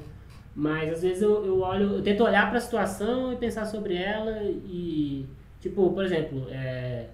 [0.54, 4.42] Mas às vezes eu, eu olho, eu tento olhar pra situação e pensar sobre ela
[4.42, 5.24] e,
[5.60, 7.04] tipo, por exemplo, é,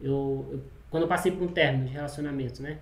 [0.00, 2.78] eu, eu- quando eu passei por um término de relacionamento, né?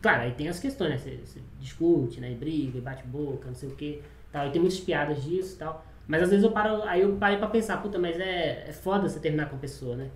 [0.00, 0.98] Claro, aí tem as questões, né?
[0.98, 2.32] Você, você discute, né?
[2.32, 4.00] E briga, e bate boca, não sei o quê.
[4.32, 4.46] Tal.
[4.46, 5.84] E tem muitas piadas disso e tal.
[6.06, 9.08] Mas às vezes eu paro, aí eu parei pra pensar, puta, mas é, é foda
[9.08, 10.10] você terminar com a pessoa, né?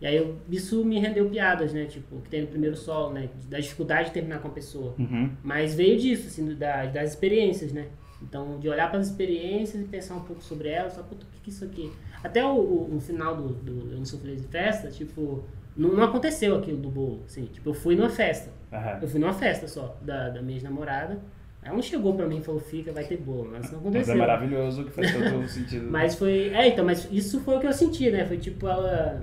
[0.00, 1.86] E aí eu, isso me rendeu piadas, né?
[1.86, 3.28] Tipo, que tem no primeiro solo, né?
[3.48, 4.94] Da dificuldade de terminar com a pessoa.
[4.98, 5.30] Uhum.
[5.42, 7.88] Mas veio disso, assim, da, das experiências, né?
[8.22, 11.28] Então, de olhar para as experiências e pensar um pouco sobre elas, só, puta, o
[11.30, 11.92] que que é isso aqui?
[12.22, 15.44] Até o, o, o final do, do Eu Não Sou Feliz em Festa, tipo,
[15.78, 17.46] não, não aconteceu aquilo do bolo, assim.
[17.46, 18.50] Tipo, eu fui numa festa.
[18.72, 18.98] Aham.
[19.00, 21.18] Eu fui numa festa só, da, da minha ex-namorada.
[21.62, 23.48] Ela não chegou pra mim e falou, fica, vai ter bolo.
[23.50, 24.14] Mas não Mas aconteceu.
[24.14, 25.90] é maravilhoso, que faz todo sentido.
[25.90, 26.48] Mas foi.
[26.54, 28.26] É, então, mas isso foi o que eu senti, né?
[28.26, 29.22] Foi tipo ela.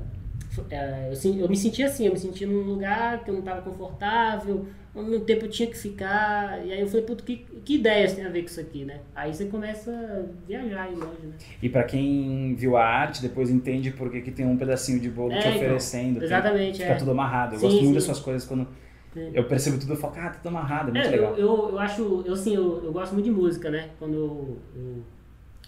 [0.70, 3.62] é, eu, eu me senti assim, eu me senti num lugar que eu não estava
[3.62, 4.66] confortável,
[5.04, 6.66] mesmo tempo eu tinha que ficar.
[6.66, 9.00] E aí eu falei, puto, que, que ideias tem a ver com isso aqui, né?
[9.16, 11.34] Aí você começa a viajar aí longe, né?
[11.62, 15.32] E pra quem viu a arte, depois entende por que tem um pedacinho de bolo
[15.34, 16.16] É, te então, oferecendo.
[16.20, 16.96] tem- Exatamente, Fica é.
[16.96, 17.56] tudo amarrado.
[17.56, 17.94] Eu Sim, gosto muito sim.
[17.96, 18.68] das suas coisas quando
[19.14, 19.32] Sim.
[19.34, 21.34] eu percebo tudo, eu falo, ah, tá tudo amarrado, é muito É, legal.
[21.38, 23.90] eu, eu, eu acho, eu assim, eu, eu gosto muito de música, né?
[24.00, 25.04] Quando eu, eu,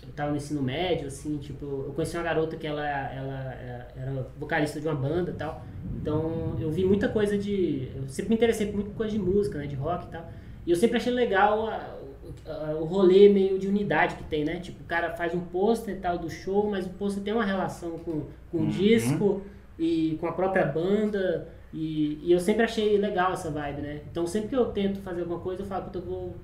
[0.07, 3.53] eu tava no ensino médio, assim, tipo, eu conheci uma garota que ela, ela
[3.95, 5.63] era vocalista de uma banda e tal.
[6.01, 7.89] Então eu vi muita coisa de.
[7.95, 9.67] Eu sempre me interessei por muita coisa de música, né?
[9.67, 10.25] De rock e tal.
[10.65, 11.97] E eu sempre achei legal a-
[12.45, 14.59] a- o rolê meio de unidade que tem, né?
[14.59, 17.45] Tipo, o cara faz um pôster e tal do show, mas o pôster tem uma
[17.45, 19.41] relação com, com o disco
[19.77, 21.47] e com a própria banda.
[21.73, 24.01] E, e eu sempre achei legal essa vibe, né?
[24.09, 26.35] Então sempre que eu tento fazer alguma coisa, eu falo, puta, eu vou.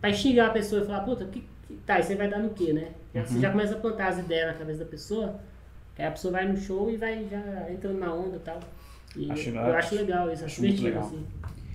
[0.00, 2.50] Pra instigar a pessoa e falar, puta, que, que- tá, e você vai dar no
[2.50, 2.88] quê, né?
[3.24, 5.40] Você já começa a plantar as ideias na cabeça da pessoa,
[5.98, 8.60] aí a pessoa vai no show e vai já entrando na onda e tal.
[9.16, 11.02] E Acho- eu acho legal isso, acho divertido, legal.
[11.04, 11.26] assim.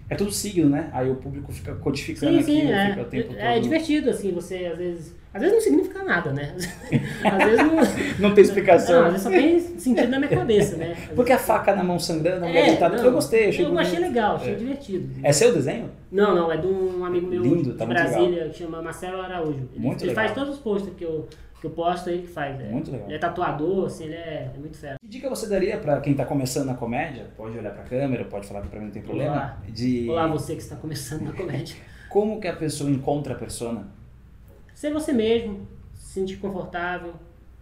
[0.10, 0.90] É tudo signo, né?
[0.92, 2.90] Aí o público fica codificando Sim, aquilo, sim, é.
[2.90, 3.38] fica o tempo todo.
[3.38, 5.16] É divertido, assim, você às vezes.
[5.34, 6.56] Às vezes não significa nada, né?
[7.24, 8.30] Às vezes não.
[8.30, 8.96] Não tem explicação.
[9.02, 10.94] Não, às vezes só tem sentido na minha cabeça, né?
[10.94, 13.50] Às Porque a vezes- faca na mão sangrando, a mulher É, deitada, não, eu gostei,
[13.50, 14.56] achei Eu achei legal, achei É.
[14.56, 15.08] divertido.
[15.24, 15.92] É seu desenho?
[16.12, 19.70] Não, não, é de um amigo meu Lindo, de tá Brasília, que chama Marcelo Araújo.
[19.74, 20.26] Ele, Muito ele legal.
[20.26, 21.28] faz todos os posts que eu,
[21.62, 22.60] que eu posto aí que faz.
[22.60, 23.08] É, Muito legal.
[23.08, 24.96] Ele é tatuador, assim, ele é, é muito fera.
[25.00, 27.28] Que dica você daria pra quem tá começando na comédia?
[27.38, 29.32] Pode olhar pra câmera, pode falar que pra mim não tem problema.
[29.32, 29.58] Olá.
[29.70, 31.76] De Olá, você que está começando na comédia.
[32.10, 33.86] como que a pessoa encontra a persona?
[34.80, 37.14] Ser você mesmo, se sentir confortável,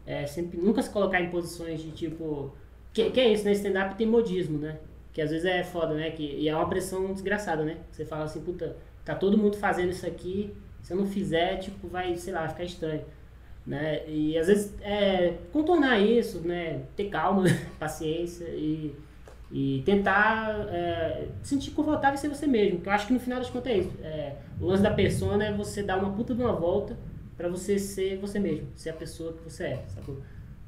[0.05, 2.53] é, sempre, nunca se colocar em posições de tipo.
[2.93, 3.53] Que, que é isso, né?
[3.53, 4.77] Stand-up tem modismo, né?
[5.11, 6.11] Que às vezes é foda, né?
[6.11, 7.77] Que, e é uma pressão desgraçada, né?
[7.91, 10.53] Você fala assim, puta, tá todo mundo fazendo isso aqui,
[10.83, 13.03] se eu não fizer, tipo, vai, sei lá, ficar estranho.
[13.65, 14.07] Né?
[14.07, 16.83] E às vezes é, contornar isso, né?
[16.95, 17.45] Ter calma,
[17.79, 18.95] paciência e,
[19.51, 22.81] e tentar é, se sentir confortável e ser você mesmo.
[22.81, 23.91] Que eu acho que no final das contas é isso.
[24.03, 26.97] É, o lance da persona é você dar uma puta de uma volta
[27.37, 30.17] pra você ser você mesmo, ser a pessoa que você é, sacou?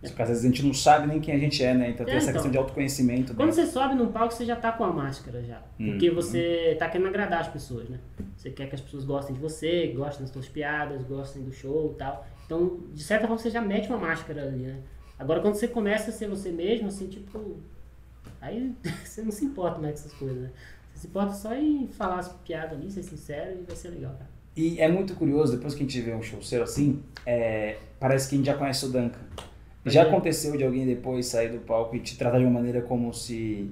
[0.02, 1.89] Porque às vezes a gente não sabe nem quem a gente é, né?
[1.89, 2.36] Então tem É, essa então.
[2.36, 3.34] questão de autoconhecimento.
[3.36, 3.54] Quando né?
[3.54, 5.62] você sobe num palco, você já tá com a máscara já.
[5.76, 6.15] Porque Uhum.
[6.15, 8.00] você tá querendo agradar as pessoas, né?
[8.38, 11.92] Você quer que as pessoas gostem de você, gostem das suas piadas, gostem do show
[11.94, 12.26] e tal.
[12.46, 14.78] Então, de certa forma, você já mete uma máscara ali, né?
[15.18, 17.58] Agora, quando você começa a ser você mesmo, assim, tipo...
[18.42, 18.74] Aí
[19.06, 20.50] você não se importa mais com essas coisas, né?
[20.94, 24.14] Você se importa só em falar as piadas ali, ser sincero e vai ser legal,
[24.14, 24.30] cara.
[24.56, 28.28] E é muito curioso, depois que a gente vê um show seu assim, é, parece
[28.28, 29.20] que a gente já conhece o Duncan.
[29.86, 30.08] Já É.
[30.08, 33.72] aconteceu de alguém depois sair do palco e te tratar de uma maneira como se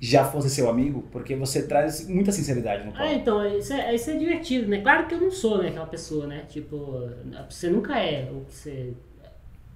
[0.00, 1.02] já fosse seu amigo?
[1.12, 3.12] Porque você traz muita sinceridade no Ah, palco.
[3.14, 4.80] então, isso é, isso é divertido, né?
[4.80, 6.44] Claro que eu não sou, né, aquela pessoa, né?
[6.48, 7.08] Tipo,
[7.48, 8.92] você nunca é o que você.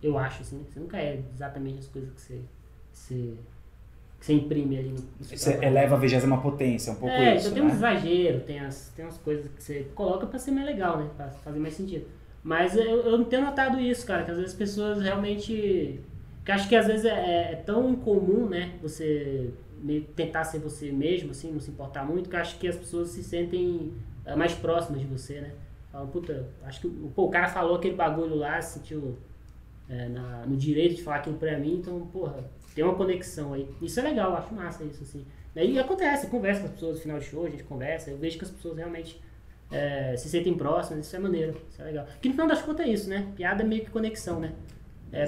[0.03, 2.41] Eu acho, assim, você nunca é exatamente as coisas que você.
[2.93, 3.35] você
[4.25, 7.59] que você imprime ali no, Você eleva a vigésima potência, um pouco É, isso, então
[7.59, 7.73] tem né?
[7.75, 11.11] exageros, tem as, tem umas coisas que você coloca pra ser mais legal, né?
[11.17, 12.07] Pra fazer mais sentido.
[12.43, 16.01] Mas eu, eu não tenho notado isso, cara, que às vezes as pessoas realmente.
[16.45, 18.73] Que acho que às vezes é, é tão incomum, né?
[18.83, 19.51] Você
[20.17, 23.23] tentar ser você mesmo, assim, não se importar muito, que acho que as pessoas se
[23.23, 23.93] sentem
[24.25, 25.53] é, mais próximas de você, né?
[25.93, 29.17] Falam, puta, acho que pô, o cara falou aquele bagulho lá, se sentiu
[29.89, 33.69] é, na- no direito de falar aquilo pra mim, então, porra, tem uma conexão aí.
[33.81, 35.25] Isso é legal, eu acho massa isso, assim.
[35.57, 38.39] E acontece, conversa com as pessoas no final de show, a gente conversa, eu vejo
[38.39, 39.21] que as pessoas realmente
[39.71, 42.07] é, se sentem próximas, isso é maneiro, isso é legal.
[42.21, 43.33] Que no final das contas é isso, né?
[43.37, 44.53] Piada é meio que conexão, né?
[45.13, 45.25] É,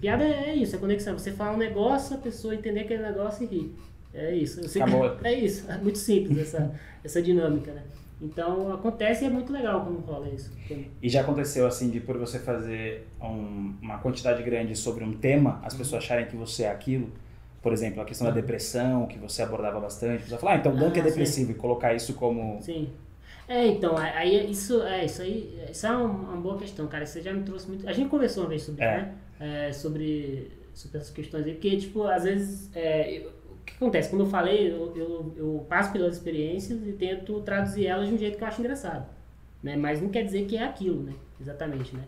[0.00, 1.18] piada é isso, é conexão.
[1.18, 3.74] Você fala um negócio, a pessoa entender aquele negócio e rir.
[4.14, 4.60] É isso.
[4.60, 5.18] Eu sei que- Acabou.
[5.24, 6.72] é isso, é muito simples essa,
[7.04, 7.82] essa dinâmica, né?
[8.20, 10.50] Então acontece e é muito legal quando rola isso.
[11.02, 15.60] E já aconteceu assim, de por você fazer um- uma quantidade grande sobre um tema,
[15.62, 17.10] as pessoas acharem que você é aquilo?
[17.62, 20.16] Por exemplo, a questão da depressão, que você abordava bastante.
[20.20, 21.08] A pessoa fala, ah, então o Duncan é Ah, sim.
[21.10, 22.58] depressivo, e colocar isso como...
[22.62, 22.88] Sim.
[23.48, 27.04] É, então, aí isso é isso aí, isso é uma, uma boa questão, cara.
[27.06, 27.88] Você já me trouxe muito.
[27.88, 28.96] A gente conversou uma vez sobre, É.
[28.96, 29.14] né?
[29.38, 32.70] É, sobre, sobre essas questões aí, porque, tipo, às vezes.
[32.74, 33.35] é, eu-
[33.66, 34.08] que acontece?
[34.10, 38.18] Como eu falei, eu, eu, eu passo pelas experiências e tento traduzir elas de um
[38.18, 39.06] jeito que eu acho engraçado.
[39.62, 39.76] Né?
[39.76, 41.12] Mas não quer dizer que é aquilo, né?
[41.40, 42.02] Exatamente, né?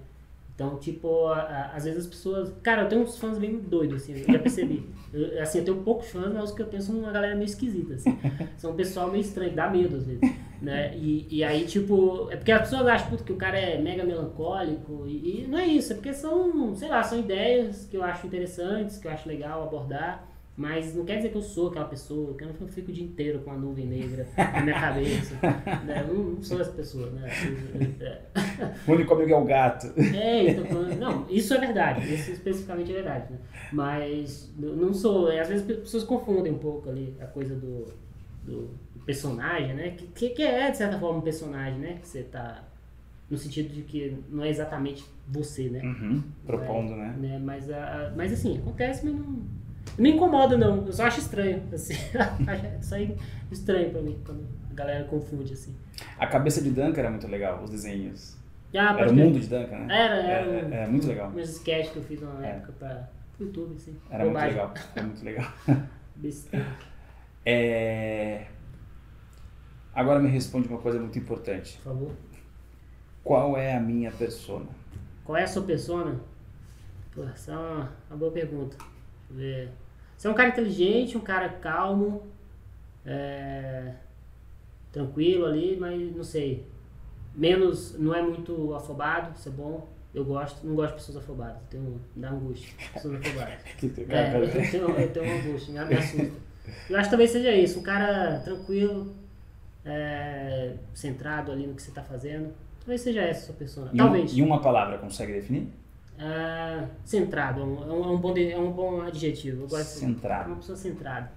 [0.54, 2.52] Então, tipo, a- a- às vezes as pessoas.
[2.64, 4.88] Cara, eu tenho uns fãs bem doidos, assim, eu já percebi.
[5.14, 7.44] Eu, assim, eu tenho poucos fãs, mas os que eu tenho são uma galera meio
[7.46, 8.18] esquisita, assim.
[8.56, 10.20] São um pessoal meio estranho, dá medo às vezes.
[10.60, 10.96] Né?
[10.96, 14.02] E, e aí, tipo, é porque as pessoas acham puto, que o cara é mega
[14.04, 18.02] melancólico, e, e não é isso, é porque são, sei lá, são ideias que eu
[18.02, 20.27] acho interessantes, que eu acho legal abordar.
[20.58, 23.04] Mas não quer dizer que eu sou aquela pessoa, que eu não fico o dia
[23.04, 25.36] inteiro com a nuvem negra na minha cabeça.
[25.86, 26.04] né?
[26.08, 27.30] Eu não, sou essa pessoa, né?
[28.84, 29.86] O único amigo é o gato.
[29.96, 33.38] É, falando, não, isso é verdade, isso especificamente é verdade, né?
[33.72, 37.86] Mas não sou, é, às vezes as pessoas confundem um pouco ali a coisa do,
[38.44, 38.70] do
[39.06, 39.90] personagem, né?
[39.90, 41.98] Que, que, que é, de certa forma, um personagem, né?
[42.02, 42.64] Que você tá,
[43.30, 45.82] no sentido de que não é exatamente você, né?
[45.84, 47.16] Uhum, propondo, É, né?
[47.16, 47.38] né?
[47.38, 49.40] Mas, a, mas assim, acontece, mas não,
[49.98, 51.94] não me incomoda não, eu só acho estranho, assim,
[52.80, 53.16] isso aí
[53.50, 55.74] estranho pra mim, quando a galera confunde, assim.
[56.18, 58.38] A cabeça de Duncan era muito legal, os desenhos.
[58.74, 59.86] Ah, Era o mundo de Duncan, né?
[60.04, 61.30] Era, era, É, um- é, é muito legal.
[61.30, 62.50] Uns sketches que eu fiz na É.
[62.50, 63.08] época pra
[63.40, 63.96] YouTube, assim.
[64.10, 64.74] Era muito legal.
[64.94, 65.52] Era muito legal.
[66.16, 66.66] Besteira.
[67.46, 68.46] É...
[69.94, 71.76] Agora me responde uma coisa muito importante.
[71.78, 72.12] Por favor.
[73.24, 74.66] Qual é a minha persona?
[75.24, 76.20] Qual é a sua persona?
[77.14, 78.76] Pô, essa é uma, uma boa pergunta.
[78.78, 79.72] Deixa eu ver.
[80.18, 82.24] Você é um cara inteligente, um cara calmo,
[83.06, 83.92] é,
[84.90, 86.66] tranquilo ali, mas não sei.
[87.32, 89.86] Menos, não é muito afobado, isso é bom.
[90.12, 92.74] Eu gosto, não gosto de pessoas afobadas, tenho, me dá angústia.
[92.92, 93.60] Pessoas afobadas.
[94.08, 96.32] É, eu tenho, eu tenho uma angústia, me, assusta.
[96.90, 99.14] Eu acho que talvez seja isso, um cara tranquilo,
[99.84, 102.52] é, centrado ali no que você está fazendo.
[102.80, 103.90] Talvez seja essa a sua persona.
[103.92, 104.32] E, Talvez.
[104.32, 105.68] um- e uma palavra consegue definir?
[106.18, 109.62] Ah, centrado, é um, é um- é bom, é um bom adjetivo.
[109.62, 110.48] Eu gosto de Centrado.
[110.50, 111.30] uma pessoa centrada.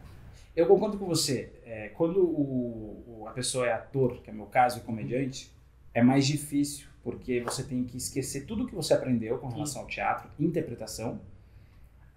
[0.55, 1.53] Eu concordo com você.
[1.63, 5.51] É, quando o- o- a pessoa é ator, que é meu caso, e comediante,
[5.93, 9.87] é mais difícil, porque você tem que esquecer tudo que você aprendeu com relação ao
[9.87, 11.19] teatro, interpretação.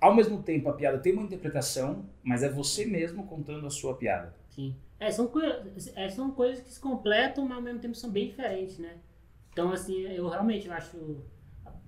[0.00, 3.94] Ao mesmo tempo, a piada tem uma interpretação, mas é você mesmo contando a sua
[3.94, 4.34] piada.
[4.50, 4.74] Sim.
[4.98, 5.30] É, são,
[5.96, 8.96] é, são coisas que se completam, mas ao mesmo tempo são bem diferentes, né?
[9.52, 11.22] Então, assim, eu realmente acho.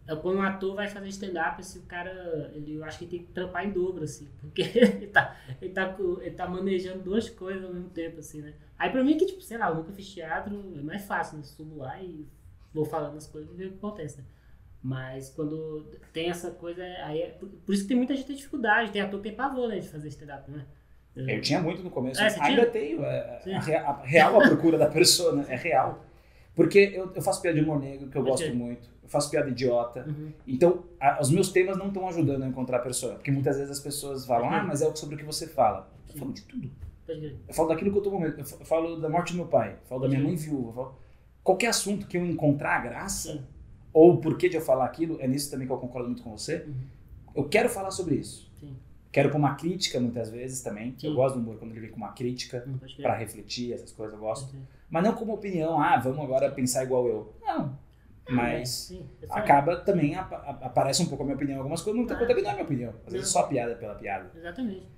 [0.07, 3.33] É, Quando um ator vai fazer stand-up, o cara, ele, eu acho que tem que
[3.33, 7.73] trampar em dobro, assim, porque ele tá, ele, tá, ele tá manejando duas coisas ao
[7.73, 8.55] mesmo tempo, assim, né?
[8.79, 11.45] Aí pra mim, que, tipo, sei lá, eu nunca fiz teatro, é mais fácil, né?
[11.45, 12.27] Subo lá e
[12.73, 14.25] vou falando as coisas e ver o que acontece, né?
[14.83, 18.37] Mas quando tem essa coisa, aí é, por, por isso que tem muita gente tem
[18.37, 20.65] dificuldade, tem ator que tem pavor, né, de fazer stand-up, né?
[21.17, 22.67] Eu tinha muito no começo, É, ainda tinha?
[22.67, 23.03] tenho.
[23.03, 26.05] é, a, a real a procura da persona, é real.
[26.57, 28.55] Porque eu, eu faço piada de humor negro, que eu gosto Ok.
[28.55, 28.89] muito.
[29.03, 30.05] Eu faço piada idiota.
[30.09, 30.33] Uhum.
[30.49, 33.15] Então, a- os meus temas não estão ajudando a encontrar a persona.
[33.15, 35.89] Porque muitas vezes as pessoas falam, ah, mas é sobre o que você fala.
[36.13, 36.69] Eu falo de tudo.
[37.07, 38.39] Eu falo daquilo que eu tô momento.
[38.41, 39.75] Eu fa- eu falo da morte do meu pai.
[39.83, 40.69] Eu falo da minha mãe viúva.
[40.71, 40.95] eu falo-
[41.45, 43.45] Qualquer assunto que eu encontrar graça,
[43.93, 46.37] ou o porquê de eu falar aquilo, é nisso também que eu concordo muito com
[46.37, 46.65] você.
[46.67, 46.75] Uhum.
[47.37, 48.51] Eu quero falar sobre isso.
[48.59, 48.75] Sim.
[49.13, 50.95] Quero pôr uma crítica muitas vezes também.
[51.03, 51.15] Eu Sim.
[51.15, 54.21] gosto do humor quando ele vem com uma crítica, Hum, pra refletir, essas coisas eu
[54.21, 54.53] gosto.
[54.89, 57.35] Mas não como opinião, ah, vamos agora pensar igual eu.
[57.43, 57.77] Não.
[58.29, 61.97] Mas Sim, é acaba também, apa- a- aparece um pouco a minha opinião algumas coisas,
[61.99, 62.95] muita coisa também não é minha opinião.
[63.07, 64.31] Às vezes é só piada pela piada.
[64.35, 64.89] Exatamente.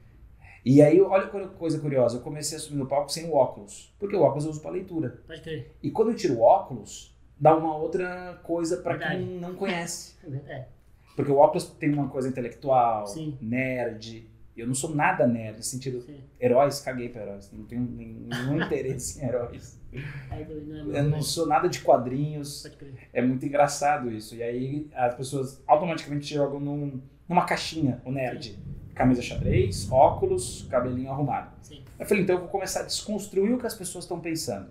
[0.65, 3.95] E aí, olha que coisa curiosa, eu comecei a subir no palco sem o óculos,
[3.99, 5.21] porque o óculos eu uso pra leitura.
[5.27, 5.75] Pode crer.
[5.83, 9.25] E quando eu tiro o óculos, dá uma outra coisa pra Verdade.
[9.25, 10.17] quem não conhece.
[10.49, 10.67] É.
[11.15, 13.37] Porque o óculos tem uma coisa intelectual, Sim.
[13.41, 14.31] nerd.
[14.61, 16.19] Eu não sou nada nerd, no sentido, Sim.
[16.41, 17.51] heróis, caguei pra heróis.
[17.53, 18.29] Não tenho nenhum
[18.63, 19.79] interesse em heróis.
[19.93, 19.99] Não
[20.37, 21.23] é Eu muito, não né?
[21.23, 22.65] sou nada de quadrinhos.
[23.13, 24.35] É muito engraçado isso.
[24.35, 28.59] E aí as pessoas automaticamente jogam num- numa caixinha o nerd.
[28.95, 31.53] Camisa xadrez, óculos, cabelinho arrumado.
[31.63, 31.83] Sim.
[31.99, 34.71] Eu falei, então eu vou começar a desconstruir o que as pessoas estão pensando.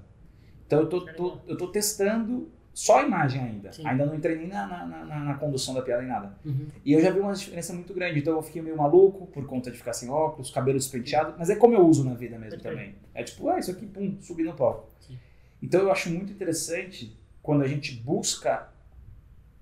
[0.65, 3.71] Então eu tô, tô- eu tô testando só a imagem ainda.
[3.71, 3.87] Sim.
[3.87, 6.37] Ainda não entrei nem na, na, na- na condução da piada nem nada.
[6.45, 6.67] Uhum.
[6.85, 8.19] E eu já vi uma diferença muito grande.
[8.19, 11.33] Então eu fiquei meio maluco por conta de ficar sem óculos, cabelo despenteado.
[11.39, 12.93] Mas é como eu uso na vida mesmo também.
[13.15, 14.91] É tipo, ah, isso aqui, pum, subir no palco.
[14.99, 15.17] Sim.
[15.59, 18.69] Então eu acho muito interessante quando a gente busca,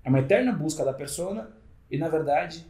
[0.04, 1.50] é uma eterna busca da persona
[1.90, 2.66] e na verdade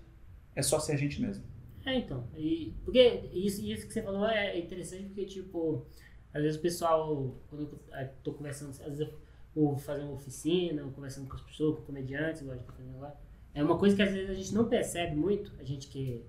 [0.54, 1.42] é só ser a gente mesmo.
[1.84, 2.22] É, então.
[2.36, 3.00] E, porque
[3.32, 5.84] isso, isso que você falou é interessante porque, tipo,
[6.32, 7.78] às vezes o pessoal, quando eu tô,
[8.22, 9.25] tô conversando, às vezes eu
[9.56, 12.74] vou fazer uma oficina, ou conversando com as pessoas, com comediantes, igual a gente tá
[12.74, 13.16] fazendo agora.
[13.54, 16.22] É uma coisa que às vezes a gente não percebe muito, a gente que,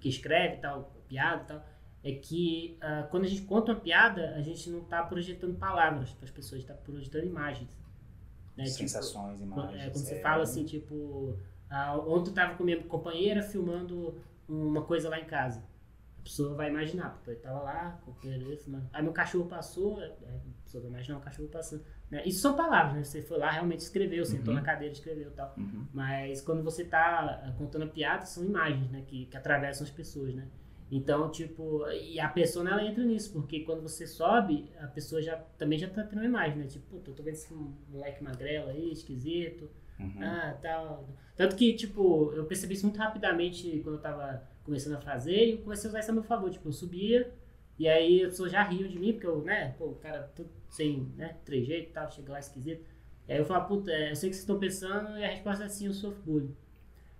[0.00, 1.66] que escreve tal, piada e tal,
[2.02, 6.10] é que ah, quando a gente conta uma piada, a gente não tá projetando palavras
[6.10, 7.70] para as pessoas, a gente tá projetando imagens.
[8.56, 8.64] Né?
[8.64, 9.80] Tipo, Sensações, imagens.
[9.80, 11.38] é, quando você é, fala assim, tipo,
[11.70, 15.62] ah, ontem eu tava com minha companheira filmando uma coisa lá em casa.
[16.22, 18.88] A pessoa vai imaginar, porque eu tava lá, com o companheiro filmando.
[18.92, 21.82] Aí meu cachorro passou, é, a pessoa vai imaginar o cachorro passando.
[22.08, 22.22] Né?
[22.24, 23.02] Isso são palavras, né?
[23.02, 24.60] Você foi lá, realmente escreveu, sentou Uhum.
[24.60, 25.52] na cadeira, escreveu e tal.
[25.58, 25.84] Uhum.
[25.92, 29.02] Mas quando você tá ah, contando a piada, são imagens, né?
[29.04, 30.46] Que, que atravessam as pessoas, né?
[30.92, 35.36] Então, tipo, e a pessoa ela entra nisso, porque quando você sobe, a pessoa já
[35.58, 36.66] também já tá tendo uma imagem, né?
[36.66, 37.52] Tipo, puta, eu tô vendo esse
[37.88, 39.68] moleque magrelo aí, esquisito.
[39.98, 40.22] Uhum.
[40.22, 41.08] Ah, tal.
[41.34, 45.50] Tanto que, tipo, eu percebi isso muito rapidamente quando eu tava começando a fazer e
[45.52, 46.50] eu comecei a usar isso a meu favor.
[46.50, 47.32] Tipo, eu subia
[47.78, 50.50] e aí as pessoas já riam de mim, porque eu, né, pô, o cara tudo
[50.68, 52.84] sem, né, trejeito e tal, chega lá esquisito.
[53.28, 55.64] E aí eu falo, puta, é, eu sei que vocês estão pensando e a resposta
[55.64, 56.54] é sim, eu sofro bullying.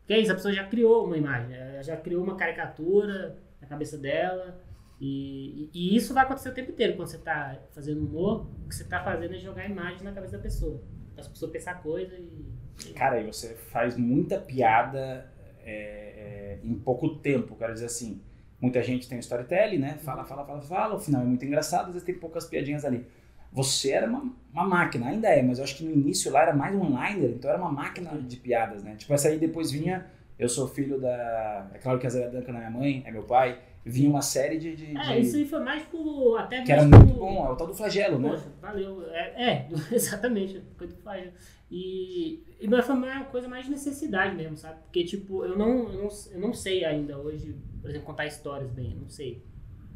[0.00, 3.96] Porque é isso, a pessoa já criou uma imagem, já criou uma caricatura na cabeça
[3.96, 4.60] dela.
[5.00, 8.46] E, e- e isso vai acontecer o tempo inteiro quando você tá fazendo humor.
[8.64, 10.80] O que você tá fazendo é jogar imagem na cabeça da pessoa.
[11.16, 12.92] As pessoas pensar coisa e.
[12.94, 18.20] Cara, e você faz muita piada é, é, em pouco tempo, quero dizer assim.
[18.60, 19.98] Muita gente tem o storytelling, né?
[19.98, 23.04] Fala, fala, fala, fala, o final é muito engraçado, às vezes tem poucas piadinhas ali.
[23.52, 26.54] Você era uma, uma máquina, ainda é, mas eu acho que no início lá era
[26.54, 28.94] mais um onliner, então era uma máquina de piadas, né?
[28.96, 30.06] Tipo, essa aí depois vinha,
[30.38, 31.70] eu sou filho da.
[31.74, 34.58] É claro que a Zé Duncan é minha mãe, é meu pai, vinha uma série
[34.58, 34.76] de.
[34.76, 36.38] de, É, de- isso aí foi mais por.
[36.38, 38.30] Até Que era muito bom, é o tal do flagelo, né?
[38.30, 39.04] Poxa, valeu.
[39.10, 40.62] É, é, exatamente.
[40.78, 41.30] Coisa que faz.
[41.70, 44.80] E, e mas foi uma coisa mais de necessidade mesmo, sabe?
[44.84, 48.70] Porque, tipo, eu não, eu não, eu não sei ainda hoje, por exemplo, contar histórias
[48.70, 48.92] bem.
[48.92, 49.44] Eu não sei.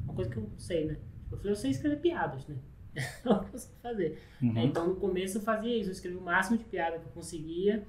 [0.05, 0.97] Uma coisa que eu não sei, né?
[1.31, 2.57] Eu falei, eu sei escrever piadas, né?
[3.25, 4.23] É o que eu sei fazer.
[4.43, 4.59] Uhum.
[4.59, 5.91] Então, no começo eu fazia isso.
[5.91, 7.87] Eu escrevia o máximo de piada que eu conseguia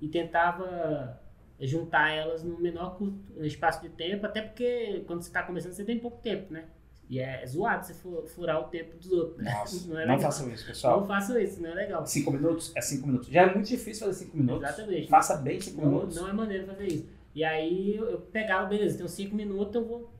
[0.00, 1.20] e tentava
[1.60, 5.84] juntar elas no menor curto- espaço de tempo, até porque quando você está começando você
[5.84, 6.64] tem pouco tempo, né?
[7.10, 9.52] E é zoado você fu- furar o tempo dos outros, né?
[9.52, 11.00] Nossa, não é não façam isso, pessoal.
[11.00, 12.06] Não façam isso, não é legal.
[12.06, 13.28] Cinco minutos é cinco minutos.
[13.28, 14.62] Já é muito difícil fazer cinco minutos.
[14.62, 15.08] Exatamente.
[15.08, 16.16] Faça bem cinco Não, minutos.
[16.16, 17.06] não é maneiro fazer isso.
[17.34, 20.12] E aí eu, eu pegava, beleza, tem uns 5 minutos, eu vou,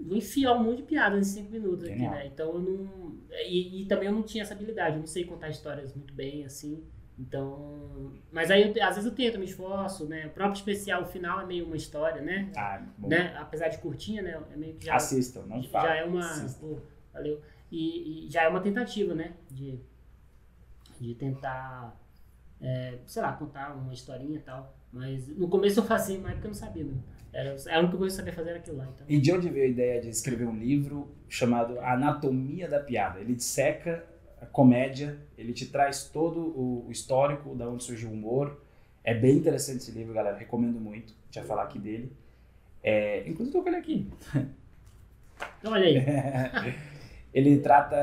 [0.00, 2.12] vou enfiar um monte de piada nesses 5 minutos aqui, Genial.
[2.14, 2.26] né?
[2.26, 3.14] Então eu não.
[3.48, 6.44] E, e também eu não tinha essa habilidade, eu não sei contar histórias muito bem,
[6.44, 6.82] assim.
[7.18, 8.12] Então.
[8.30, 10.26] Mas aí eu- às vezes eu tento, eu me esforço, né?
[10.26, 12.50] O próprio especial, o final é meio uma história, né?
[12.56, 13.08] Ah, bom.
[13.08, 13.34] né?
[13.38, 14.38] Apesar de curtinha, né?
[14.52, 14.96] É meio que já.
[14.96, 15.88] Assistam, não falem.
[15.90, 16.46] já é uma.
[16.60, 16.78] Pô,
[17.12, 17.40] valeu.
[17.72, 19.32] E, e já é uma tentativa, né?
[19.50, 19.80] De,
[21.00, 21.98] de tentar,
[22.60, 24.76] é, sei lá, contar uma historinha e tal.
[24.92, 26.94] Mas no começo eu fazia, mas porque eu não sabia, né?
[27.32, 28.86] Era, a única coisa que eu sabia fazer era aquilo lá.
[28.94, 29.06] Então.
[29.08, 33.20] E de onde veio a ideia de escrever um livro chamado Anatomia da Piada?
[33.20, 34.04] Ele disseca
[34.40, 38.60] a comédia, ele te traz todo o histórico da onde surgiu o humor.
[39.04, 40.36] É bem interessante esse livro, galera.
[40.36, 41.14] Recomendo muito.
[41.34, 42.12] Vai falar aqui dele.
[42.82, 44.08] É, inclusive, tô com ele aqui.
[45.58, 46.74] Então, olha aí.
[47.32, 47.96] ele trata.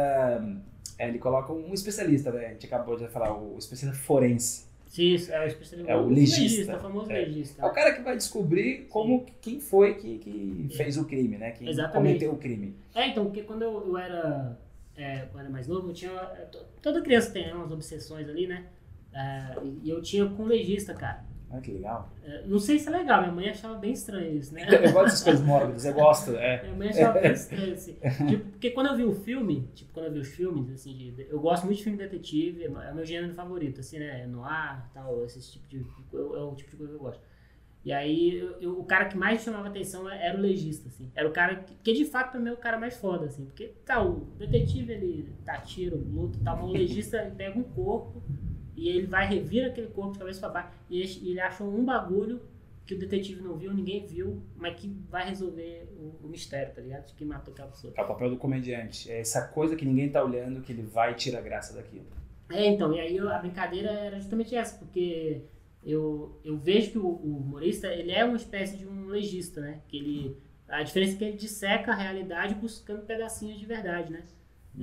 [0.98, 2.48] é, ele coloca um especialista, né?
[2.48, 4.66] A gente acabou de falar, o especialista forense.
[4.88, 5.92] Sim, isso é o especialista.
[5.92, 6.78] É o legista.
[6.78, 7.20] o famoso É.
[7.26, 7.62] legista.
[7.64, 11.52] É o cara que vai descobrir como quem foi que, que fez o crime, né?
[11.52, 12.20] Quem Exatamente.
[12.20, 12.76] cometeu o crime.
[12.94, 14.56] É, então, porque quando eu, eu era,
[14.96, 16.12] é, quando era mais novo, eu tinha.
[16.12, 18.66] é, to- Toda criança tem umas obsessões ali, né?
[19.14, 21.24] É, e eu tinha com legista, cara.
[21.52, 22.12] Olha que legal.
[22.24, 24.64] É, não sei se é legal, minha mãe achava bem estranho isso, né?
[24.64, 26.32] Então, eu gosto dessas coisas mórbidas, eu gosto.
[26.36, 26.64] É.
[26.66, 27.98] Minha mãe achava bem estranho, assim.
[28.28, 31.12] Tipo, porque quando eu vi o filme, tipo, quando eu vi os filmes, assim, de,
[31.12, 34.26] de- eu gosto muito de filme detetive, é o meu gênero favorito, assim, né?
[34.26, 35.78] Noir, tal, esse tipo de.
[36.12, 37.22] É o tipo de coisa que eu gosto.
[37.86, 41.12] E aí, eu- eu- o cara que mais chamava atenção era o legista, assim.
[41.14, 43.44] Era o cara que, que de fato, mim, é o cara mais foda, assim.
[43.46, 47.60] Porque, tá, o detetive, ele dá tiro, luta e tal, mas o legista, ele pega
[47.60, 48.24] um corpo
[48.76, 51.84] e ele vai revira aquele corpo de cabeça pra baixo e ele, ele acha um
[51.84, 52.42] bagulho
[52.86, 56.82] que o detetive não viu, ninguém viu, mas que vai resolver o, o mistério, tá
[56.82, 57.08] ligado?
[57.08, 57.94] De quem matou aquela pessoa.
[57.98, 59.10] É o papel do comediante.
[59.12, 62.06] É essa coisa que ninguém tá olhando que ele vai tirar graça daquilo.
[62.50, 65.42] É, então, e aí eu- a brincadeira era justamente essa, porque
[65.86, 69.82] eu, eu vejo que o, o humorista, ele é uma espécie de um legista, né?
[69.88, 74.24] Que ele, a diferença é que ele disseca a realidade buscando pedacinhos de verdade, né?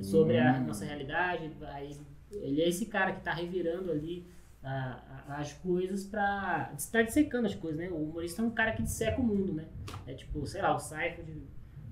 [0.03, 0.67] Sobre a Hum.
[0.67, 1.97] nossa realidade, aí
[2.31, 4.25] ele é esse cara que tá revirando ali
[4.63, 6.73] a- a- as coisas pra...
[6.91, 7.89] tá dissecando as coisas, né?
[7.89, 9.65] O humorista é um cara que disseca o mundo, né?
[10.07, 11.27] É tipo, sei lá, o Seifert...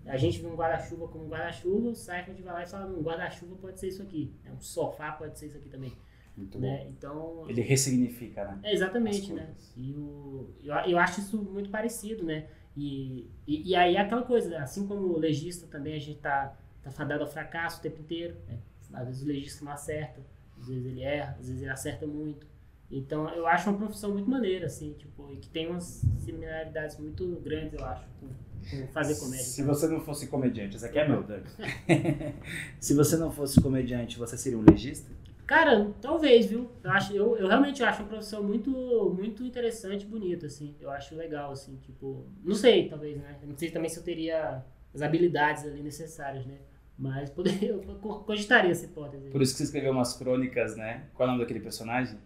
[0.05, 3.01] A gente vê um guarda-chuva como um guarda-chuva, o Seifert vai lá e fala, um
[3.01, 4.51] guarda-chuva pode ser isso aqui, né?
[4.57, 5.93] um sofá pode ser isso aqui também.
[6.35, 6.87] Muito Né?
[6.89, 7.45] Então, bom.
[7.49, 8.59] Ele ressignifica, né?
[8.63, 9.49] é exatamente, né?
[9.75, 12.47] E o, eu, eu acho isso muito parecido, né?
[12.75, 16.55] E, e, e aí é aquela coisa, assim como o legista também, a gente tá,
[16.81, 18.35] tá fadado ao fracasso o tempo inteiro.
[18.47, 18.59] Né?
[18.93, 20.21] Às vezes o legista não acerta,
[20.59, 22.47] às vezes ele erra, às vezes ele acerta muito.
[22.91, 27.25] Então eu acho uma profissão muito maneira, assim, tipo, e que tem umas similaridades muito
[27.43, 29.45] grandes, eu acho, com, com fazer comédia.
[29.45, 31.45] Se você não fosse comediante, esse aqui é meu, Doug.
[32.79, 35.11] Se você não fosse comediante, você seria um legista?
[35.49, 36.69] Cara, talvez, viu?
[36.83, 38.69] Eu, acho, eu, eu realmente acho uma profissão muito,
[39.17, 40.75] muito interessante e bonita, assim.
[40.79, 42.27] Eu acho legal, assim, tipo...
[42.43, 43.35] Não sei, talvez, né?
[43.41, 46.59] Não sei também se eu teria as habilidades ali necessárias, né?
[46.95, 49.27] Mas poderia, eu co- cogitaria essa hipótese.
[49.31, 51.07] Por isso que você escreveu umas crônicas, né?
[51.15, 52.19] Qual é o nome daquele personagem?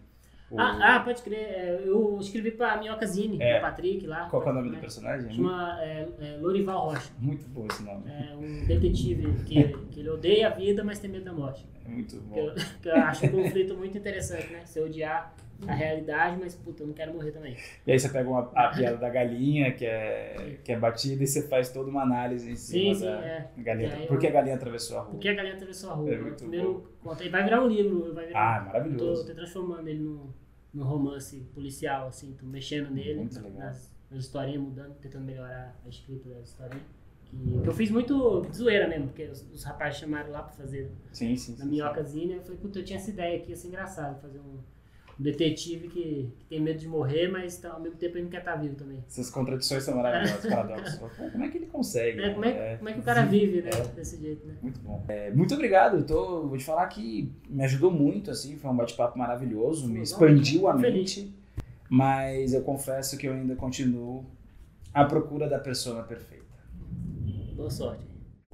[0.50, 1.38] O- Ah, ah, pode crer.
[1.38, 3.56] é, Eu escrevi pra Minhoca Zine, É.
[3.56, 4.28] do Patrick lá.
[4.28, 4.80] Qual que é o nome do né?
[4.80, 5.32] personagem?
[5.34, 7.10] Chama é, é, Lorival Rocha.
[7.18, 8.04] Muito bom esse nome.
[8.10, 11.66] É um detetive que, que ele odeia a vida, mas tem medo da morte.
[11.84, 12.36] É muito Que bom.
[12.38, 14.60] eu, que eu acho um conflito muito interessante, né?
[14.64, 15.34] Você odiar
[15.66, 17.56] a realidade, mas puta, eu não quero morrer também.
[17.86, 21.26] E aí você pega uma, a piada da galinha, que é, que é batida, e
[21.26, 23.48] você faz toda uma análise em cima Sim, sim, da é.
[23.58, 23.88] galinha.
[23.88, 25.10] E aí Por que eu- a galinha atravessou a rua?
[25.12, 26.10] Porque a galinha atravessou a rua.
[26.12, 27.24] É muito Primeiro conta.
[27.24, 28.14] E vai virar um livro.
[28.14, 29.22] Vai virar, Ah, maravilhoso.
[29.22, 30.28] Tô, tô transformando ele num,
[30.72, 32.32] num romance policial, assim.
[32.38, 33.16] Tô mexendo nele.
[33.20, 33.58] Muito legal.
[33.58, 36.82] Nas, nas historinhas, mudando, tentando melhorar a escrita das historinhas.
[37.26, 40.90] Que, que eu fiz muito zoeira mesmo, porque os, os rapazes chamaram lá pra fazer
[41.10, 41.56] Sim, sim.
[41.58, 42.36] na minhocazinha.
[42.36, 44.58] Eu falei, puta, eu tinha essa ideia aqui, ia ser engraçado fazer um,
[45.18, 48.30] um detetive que, que tem medo de morrer, mas tá, ao mesmo tempo ele não
[48.30, 48.98] quer estar vivo também.
[49.06, 50.98] Essas contradições são maravilhosas, paradoxos.
[51.32, 52.22] Como é que ele consegue?
[52.22, 53.70] É, como, é, É, como é que o cara vive, né?
[53.70, 53.86] É.
[53.94, 54.56] Desse jeito, né?
[54.60, 55.04] Muito bom.
[55.08, 55.98] É, muito obrigado.
[55.98, 59.96] Eu tô, vou te falar que me ajudou muito, assim, foi um bate-papo maravilhoso, me
[59.96, 61.34] Bom, expandiu a fico mente,
[61.88, 64.24] mas eu confesso que eu ainda continuo
[64.92, 66.44] à procura da persona perfeita.
[67.54, 68.04] Boa sorte.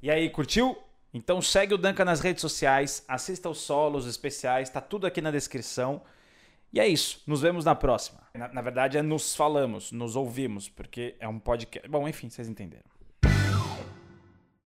[0.02, 0.76] E aí, curtiu?
[1.12, 5.30] Então segue o Danca nas redes sociais, assista os solos especiais, tá tudo aqui na
[5.30, 6.02] descrição.
[6.72, 8.20] E é isso, nos vemos na próxima.
[8.34, 11.88] Na, na verdade é nos falamos, nos ouvimos, porque é um podcast.
[11.88, 12.84] Bom, enfim, vocês entenderam.